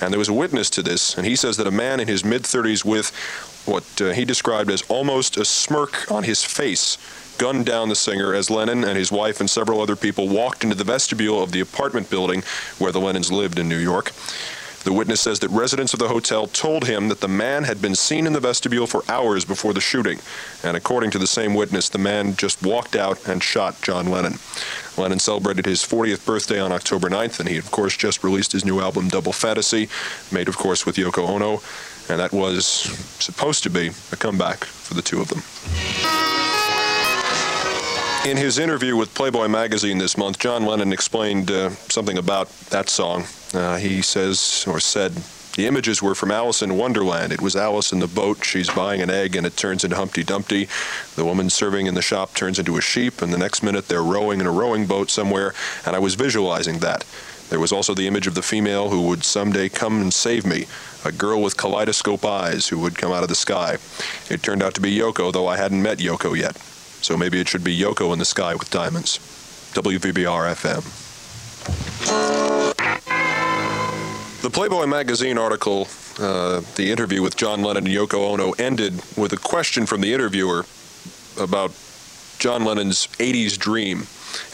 And 0.01 0.12
there 0.12 0.18
was 0.18 0.28
a 0.28 0.32
witness 0.32 0.70
to 0.70 0.82
this, 0.82 1.18
and 1.18 1.26
he 1.26 1.34
says 1.34 1.57
that 1.57 1.66
a 1.66 1.72
man 1.72 1.99
in 1.99 2.07
his 2.07 2.24
mid 2.24 2.43
30s 2.43 2.84
with 2.84 3.11
what 3.66 3.84
uh, 4.01 4.12
he 4.12 4.24
described 4.24 4.70
as 4.70 4.82
almost 4.82 5.36
a 5.36 5.45
smirk 5.45 6.11
on 6.11 6.22
his 6.22 6.45
face 6.45 6.99
gunned 7.36 7.66
down 7.66 7.89
the 7.89 7.97
singer 7.97 8.32
as 8.32 8.49
Lennon 8.49 8.84
and 8.84 8.97
his 8.97 9.11
wife 9.11 9.41
and 9.41 9.51
several 9.51 9.80
other 9.80 9.97
people 9.97 10.28
walked 10.28 10.62
into 10.62 10.76
the 10.76 10.84
vestibule 10.84 11.43
of 11.43 11.53
the 11.53 11.61
apartment 11.61 12.11
building 12.11 12.43
where 12.78 12.93
the 12.93 13.01
Lennons 13.01 13.30
lived 13.30 13.59
in 13.59 13.68
New 13.68 13.78
York. 13.78 14.12
The 14.89 14.95
witness 14.95 15.20
says 15.20 15.41
that 15.41 15.51
residents 15.51 15.93
of 15.93 15.99
the 15.99 16.09
hotel 16.09 16.47
told 16.47 16.86
him 16.86 17.09
that 17.09 17.20
the 17.20 17.28
man 17.28 17.64
had 17.64 17.82
been 17.82 17.95
seen 17.95 18.26
in 18.26 18.32
the 18.32 18.41
vestibule 18.41 18.86
for 18.86 19.03
hours 19.07 19.45
before 19.45 19.74
the 19.74 19.82
shooting. 19.82 20.18
And 20.64 20.78
according 20.78 21.11
to 21.11 21.18
the 21.18 21.26
same 21.26 21.53
witness, 21.53 21.91
the 21.91 21.99
man 21.99 22.36
just 22.36 22.62
walked 22.62 22.97
out 22.97 23.28
and 23.28 23.43
shot 23.43 23.82
John 23.82 24.07
Lennon. 24.07 24.39
Lennon 24.97 25.18
celebrated 25.18 25.66
his 25.66 25.82
40th 25.82 26.24
birthday 26.24 26.59
on 26.59 26.72
October 26.72 27.11
9th, 27.11 27.39
and 27.39 27.51
he, 27.51 27.59
of 27.59 27.70
course, 27.70 27.99
just 27.99 28.24
released 28.24 28.53
his 28.53 28.64
new 28.64 28.80
album, 28.80 29.09
Double 29.09 29.34
Fantasy, 29.34 29.91
made, 30.32 30.49
of 30.49 30.57
course, 30.57 30.86
with 30.86 30.97
Yoko 30.97 31.28
Ono. 31.28 31.61
And 32.09 32.18
that 32.18 32.32
was 32.32 32.64
supposed 32.64 33.64
to 33.64 33.68
be 33.68 33.91
a 34.11 34.16
comeback 34.16 34.64
for 34.64 34.95
the 34.95 35.03
two 35.03 35.20
of 35.20 35.28
them. 35.28 35.43
In 38.24 38.39
his 38.39 38.59
interview 38.59 38.97
with 38.97 39.12
Playboy 39.12 39.49
magazine 39.49 39.99
this 39.99 40.16
month, 40.16 40.39
John 40.39 40.64
Lennon 40.64 40.95
explained 40.95 41.51
uh, 41.51 41.68
something 41.91 42.16
about 42.16 42.49
that 42.70 42.89
song. 42.89 43.26
Uh, 43.55 43.76
he 43.76 44.03
says, 44.03 44.64
or 44.68 44.80
said, 44.80 45.12
the 45.59 45.66
images 45.66 46.01
were 46.01 46.14
from 46.14 46.30
Alice 46.30 46.62
in 46.62 46.76
Wonderland. 46.76 47.32
It 47.32 47.40
was 47.40 47.57
Alice 47.57 47.90
in 47.90 47.99
the 47.99 48.07
boat. 48.07 48.44
She's 48.44 48.70
buying 48.70 49.01
an 49.01 49.11
egg 49.11 49.34
and 49.34 49.44
it 49.44 49.57
turns 49.57 49.82
into 49.82 49.96
Humpty 49.96 50.22
Dumpty. 50.22 50.68
The 51.16 51.24
woman 51.24 51.51
serving 51.51 51.86
in 51.86 51.94
the 51.94 52.03
shop 52.03 52.32
turns 52.34 52.61
into 52.61 52.76
a 52.76 52.80
sheep, 52.80 53.22
and 53.22 53.32
the 53.32 53.38
next 53.38 53.64
minute 53.64 53.88
they're 53.88 54.01
rowing 54.01 54.38
in 54.38 54.46
a 54.46 54.53
rowing 54.53 54.86
boat 54.86 55.11
somewhere, 55.11 55.55
and 55.84 55.96
I 55.96 55.99
was 55.99 56.14
visualizing 56.14 56.78
that. 56.78 57.05
There 57.49 57.59
was 57.59 57.72
also 57.72 57.92
the 57.92 58.07
image 58.07 58.28
of 58.28 58.36
the 58.36 58.42
female 58.42 58.90
who 58.90 59.09
would 59.09 59.24
someday 59.24 59.68
come 59.68 60.01
and 60.01 60.14
save 60.14 60.46
me, 60.46 60.66
a 61.05 61.11
girl 61.11 61.42
with 61.42 61.57
kaleidoscope 61.57 62.24
eyes 62.24 62.68
who 62.68 62.78
would 62.78 62.96
come 62.96 63.11
out 63.11 63.24
of 63.24 63.28
the 63.28 63.34
sky. 63.34 63.78
It 64.30 64.44
turned 64.44 64.62
out 64.62 64.74
to 64.74 64.80
be 64.80 64.96
Yoko, 64.96 65.32
though 65.32 65.49
I 65.49 65.57
hadn't 65.57 65.82
met 65.82 65.99
Yoko 65.99 66.38
yet. 66.38 66.57
So 67.03 67.16
maybe 67.16 67.40
it 67.40 67.49
should 67.49 67.64
be 67.64 67.76
Yoko 67.76 68.12
in 68.12 68.20
the 68.20 68.24
sky 68.24 68.55
with 68.55 68.70
diamonds. 68.70 69.18
WVBR 69.74 70.55
FM. 70.55 72.67
The 74.49 74.55
Playboy 74.55 74.86
magazine 74.86 75.36
article, 75.36 75.88
uh, 76.18 76.62
the 76.76 76.90
interview 76.90 77.20
with 77.20 77.36
John 77.36 77.61
Lennon 77.61 77.86
and 77.86 77.94
Yoko 77.94 78.30
Ono, 78.30 78.53
ended 78.53 78.94
with 79.14 79.34
a 79.34 79.36
question 79.36 79.84
from 79.84 80.01
the 80.01 80.14
interviewer 80.14 80.64
about 81.38 81.72
John 82.38 82.64
Lennon's 82.64 83.09
80s 83.18 83.59
dream. 83.59 84.07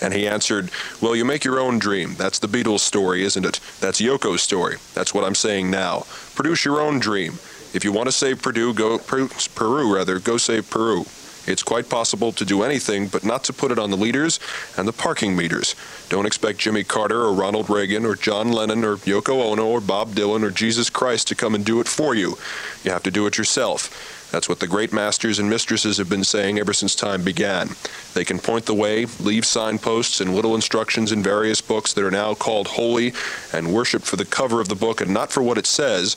And 0.02 0.12
he 0.12 0.26
answered, 0.26 0.72
Well, 1.00 1.14
you 1.14 1.24
make 1.24 1.44
your 1.44 1.60
own 1.60 1.78
dream. 1.78 2.16
That's 2.16 2.40
the 2.40 2.48
Beatles 2.48 2.80
story, 2.80 3.22
isn't 3.22 3.46
it? 3.46 3.60
That's 3.78 4.00
Yoko's 4.00 4.42
story. 4.42 4.78
That's 4.94 5.14
what 5.14 5.22
I'm 5.22 5.36
saying 5.36 5.70
now. 5.70 6.06
Produce 6.34 6.64
your 6.64 6.80
own 6.80 6.98
dream. 6.98 7.34
If 7.72 7.84
you 7.84 7.92
want 7.92 8.08
to 8.08 8.12
save 8.12 8.42
Purdue, 8.42 8.74
go 8.74 8.98
Peru 8.98 9.94
rather, 9.94 10.18
go 10.18 10.38
save 10.38 10.68
Peru. 10.70 11.04
It's 11.46 11.62
quite 11.62 11.88
possible 11.88 12.32
to 12.32 12.44
do 12.44 12.62
anything, 12.62 13.08
but 13.08 13.24
not 13.24 13.44
to 13.44 13.52
put 13.52 13.70
it 13.70 13.78
on 13.78 13.90
the 13.90 13.96
leaders 13.96 14.40
and 14.76 14.88
the 14.88 14.92
parking 14.92 15.36
meters. 15.36 15.74
Don't 16.08 16.26
expect 16.26 16.58
Jimmy 16.58 16.84
Carter 16.84 17.20
or 17.20 17.32
Ronald 17.32 17.68
Reagan 17.68 18.06
or 18.06 18.14
John 18.14 18.52
Lennon 18.52 18.84
or 18.84 18.96
Yoko 18.96 19.42
Ono 19.42 19.66
or 19.66 19.80
Bob 19.80 20.10
Dylan 20.10 20.42
or 20.42 20.50
Jesus 20.50 20.88
Christ 20.88 21.28
to 21.28 21.34
come 21.34 21.54
and 21.54 21.64
do 21.64 21.80
it 21.80 21.88
for 21.88 22.14
you. 22.14 22.38
You 22.82 22.92
have 22.92 23.02
to 23.02 23.10
do 23.10 23.26
it 23.26 23.36
yourself. 23.36 24.30
That's 24.34 24.48
what 24.48 24.58
the 24.58 24.66
great 24.66 24.92
masters 24.92 25.38
and 25.38 25.48
mistresses 25.48 25.98
have 25.98 26.08
been 26.08 26.24
saying 26.24 26.58
ever 26.58 26.72
since 26.72 26.96
time 26.96 27.22
began. 27.22 27.68
They 28.14 28.24
can 28.24 28.40
point 28.40 28.66
the 28.66 28.74
way, 28.74 29.06
leave 29.20 29.46
signposts 29.46 30.20
and 30.20 30.34
little 30.34 30.56
instructions 30.56 31.12
in 31.12 31.22
various 31.22 31.60
books 31.60 31.92
that 31.92 32.04
are 32.04 32.10
now 32.10 32.34
called 32.34 32.66
holy 32.66 33.12
and 33.52 33.72
worshiped 33.72 34.04
for 34.04 34.16
the 34.16 34.24
cover 34.24 34.60
of 34.60 34.68
the 34.68 34.74
book 34.74 35.00
and 35.00 35.14
not 35.14 35.30
for 35.30 35.40
what 35.40 35.56
it 35.56 35.66
says, 35.66 36.16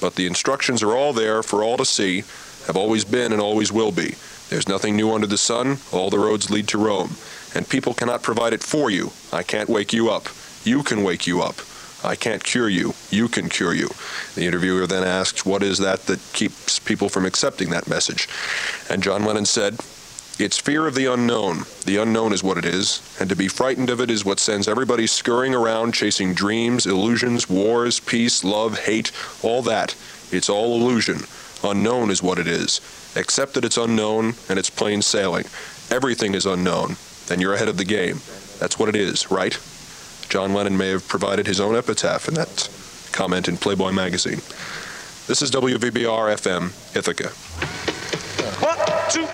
but 0.00 0.14
the 0.14 0.26
instructions 0.26 0.82
are 0.82 0.96
all 0.96 1.12
there 1.12 1.42
for 1.42 1.62
all 1.62 1.76
to 1.76 1.84
see, 1.84 2.22
have 2.66 2.76
always 2.76 3.04
been 3.04 3.32
and 3.32 3.40
always 3.42 3.70
will 3.70 3.92
be. 3.92 4.14
There's 4.48 4.68
nothing 4.68 4.96
new 4.96 5.12
under 5.12 5.26
the 5.26 5.38
sun. 5.38 5.78
All 5.92 6.10
the 6.10 6.18
roads 6.18 6.50
lead 6.50 6.68
to 6.68 6.78
Rome. 6.78 7.16
And 7.54 7.68
people 7.68 7.94
cannot 7.94 8.22
provide 8.22 8.52
it 8.52 8.62
for 8.62 8.90
you. 8.90 9.12
I 9.32 9.42
can't 9.42 9.68
wake 9.68 9.92
you 9.92 10.10
up. 10.10 10.28
You 10.64 10.82
can 10.82 11.02
wake 11.02 11.26
you 11.26 11.42
up. 11.42 11.56
I 12.04 12.14
can't 12.14 12.44
cure 12.44 12.68
you. 12.68 12.94
You 13.10 13.28
can 13.28 13.48
cure 13.48 13.74
you. 13.74 13.88
The 14.34 14.46
interviewer 14.46 14.86
then 14.86 15.02
asked, 15.02 15.44
What 15.44 15.62
is 15.62 15.78
that 15.78 16.06
that 16.06 16.20
keeps 16.32 16.78
people 16.78 17.08
from 17.08 17.26
accepting 17.26 17.70
that 17.70 17.88
message? 17.88 18.28
And 18.88 19.02
John 19.02 19.24
Lennon 19.24 19.46
said, 19.46 19.74
It's 20.38 20.58
fear 20.58 20.86
of 20.86 20.94
the 20.94 21.06
unknown. 21.06 21.64
The 21.84 21.96
unknown 21.96 22.32
is 22.32 22.44
what 22.44 22.56
it 22.56 22.64
is, 22.64 23.02
and 23.18 23.28
to 23.28 23.36
be 23.36 23.48
frightened 23.48 23.90
of 23.90 24.00
it 24.00 24.10
is 24.10 24.24
what 24.24 24.38
sends 24.38 24.68
everybody 24.68 25.08
scurrying 25.08 25.54
around 25.54 25.92
chasing 25.92 26.34
dreams, 26.34 26.86
illusions, 26.86 27.50
wars, 27.50 27.98
peace, 27.98 28.44
love, 28.44 28.80
hate, 28.80 29.10
all 29.42 29.62
that. 29.62 29.96
It's 30.30 30.48
all 30.48 30.80
illusion. 30.80 31.22
Unknown 31.64 32.10
is 32.10 32.22
what 32.22 32.38
it 32.38 32.46
is. 32.46 32.80
Accept 33.16 33.54
that 33.54 33.64
it's 33.64 33.76
unknown 33.76 34.34
and 34.48 34.58
it's 34.58 34.70
plain 34.70 35.02
sailing. 35.02 35.44
Everything 35.90 36.34
is 36.34 36.46
unknown, 36.46 36.96
and 37.30 37.40
you're 37.40 37.54
ahead 37.54 37.68
of 37.68 37.78
the 37.78 37.84
game. 37.84 38.20
That's 38.58 38.78
what 38.78 38.88
it 38.88 38.96
is, 38.96 39.30
right? 39.30 39.58
John 40.28 40.52
Lennon 40.52 40.76
may 40.76 40.88
have 40.90 41.08
provided 41.08 41.46
his 41.46 41.60
own 41.60 41.74
epitaph 41.74 42.28
in 42.28 42.34
that 42.34 42.68
comment 43.12 43.48
in 43.48 43.56
Playboy 43.56 43.92
magazine. 43.92 44.40
This 45.26 45.42
is 45.42 45.50
WVBR 45.50 46.34
FM, 46.36 46.68
Ithaca. 46.96 47.28
One, 48.64 48.78
two. 49.10 49.26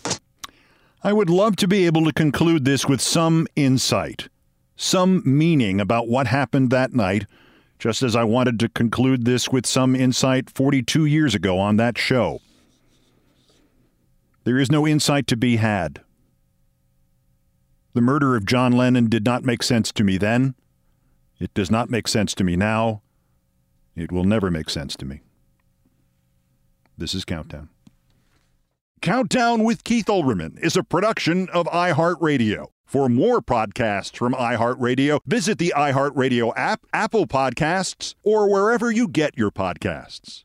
I 1.03 1.13
would 1.13 1.29
love 1.29 1.57
to 1.57 1.69
be 1.69 1.87
able 1.87 2.05
to 2.05 2.13
conclude 2.13 2.65
this 2.65 2.87
with 2.87 3.01
some 3.01 3.47
insight, 3.57 4.29
some 4.77 5.23
meaning 5.25 5.81
about 5.81 6.09
what 6.09 6.27
happened 6.27 6.71
that 6.71 6.95
night, 6.95 7.27
just 7.79 8.03
as 8.03 8.17
I 8.17 8.25
wanted 8.25 8.59
to 8.61 8.69
conclude 8.69 9.25
this 9.25 9.49
with 9.49 9.67
some 9.67 9.95
insight 9.95 10.49
42 10.49 11.05
years 11.05 11.35
ago 11.35 11.59
on 11.59 11.77
that 11.77 11.99
show. 11.99 12.41
There 14.45 14.59
is 14.59 14.71
no 14.71 14.87
insight 14.87 15.27
to 15.29 15.37
be 15.37 15.57
had. 15.57 16.01
The 17.95 18.01
murder 18.01 18.37
of 18.37 18.45
John 18.45 18.73
Lennon 18.73 19.09
did 19.09 19.25
not 19.25 19.45
make 19.45 19.63
sense 19.63 19.91
to 19.93 20.05
me 20.05 20.19
then. 20.19 20.55
It 21.39 21.55
does 21.55 21.71
not 21.71 21.91
make 21.91 22.07
sense 22.07 22.35
to 22.35 22.45
me 22.45 22.55
now. 22.55 23.03
It 23.97 24.13
will 24.13 24.25
never 24.25 24.51
make 24.51 24.69
sense 24.69 24.97
to 24.97 25.07
me. 25.07 25.21
This 26.99 27.15
is 27.15 27.25
Countdown. 27.25 27.71
Countdown 29.01 29.65
with 29.65 29.85
Keith 29.85 30.07
Olbermann 30.07 30.59
is 30.61 30.77
a 30.77 30.83
production 30.83 31.49
of 31.51 31.67
iHeartRadio. 31.67 32.69
For 32.87 33.09
more 33.09 33.41
podcasts 33.41 34.17
from 34.17 34.35
iHeartRadio, 34.35 35.21
visit 35.27 35.59
the 35.59 35.73
iHeartRadio 35.77 36.53
app, 36.57 36.87
Apple 36.93 37.27
Podcasts, 37.27 38.15
or 38.23 38.51
wherever 38.51 38.91
you 38.91 39.09
get 39.09 39.37
your 39.37 39.51
podcasts. 39.51 40.45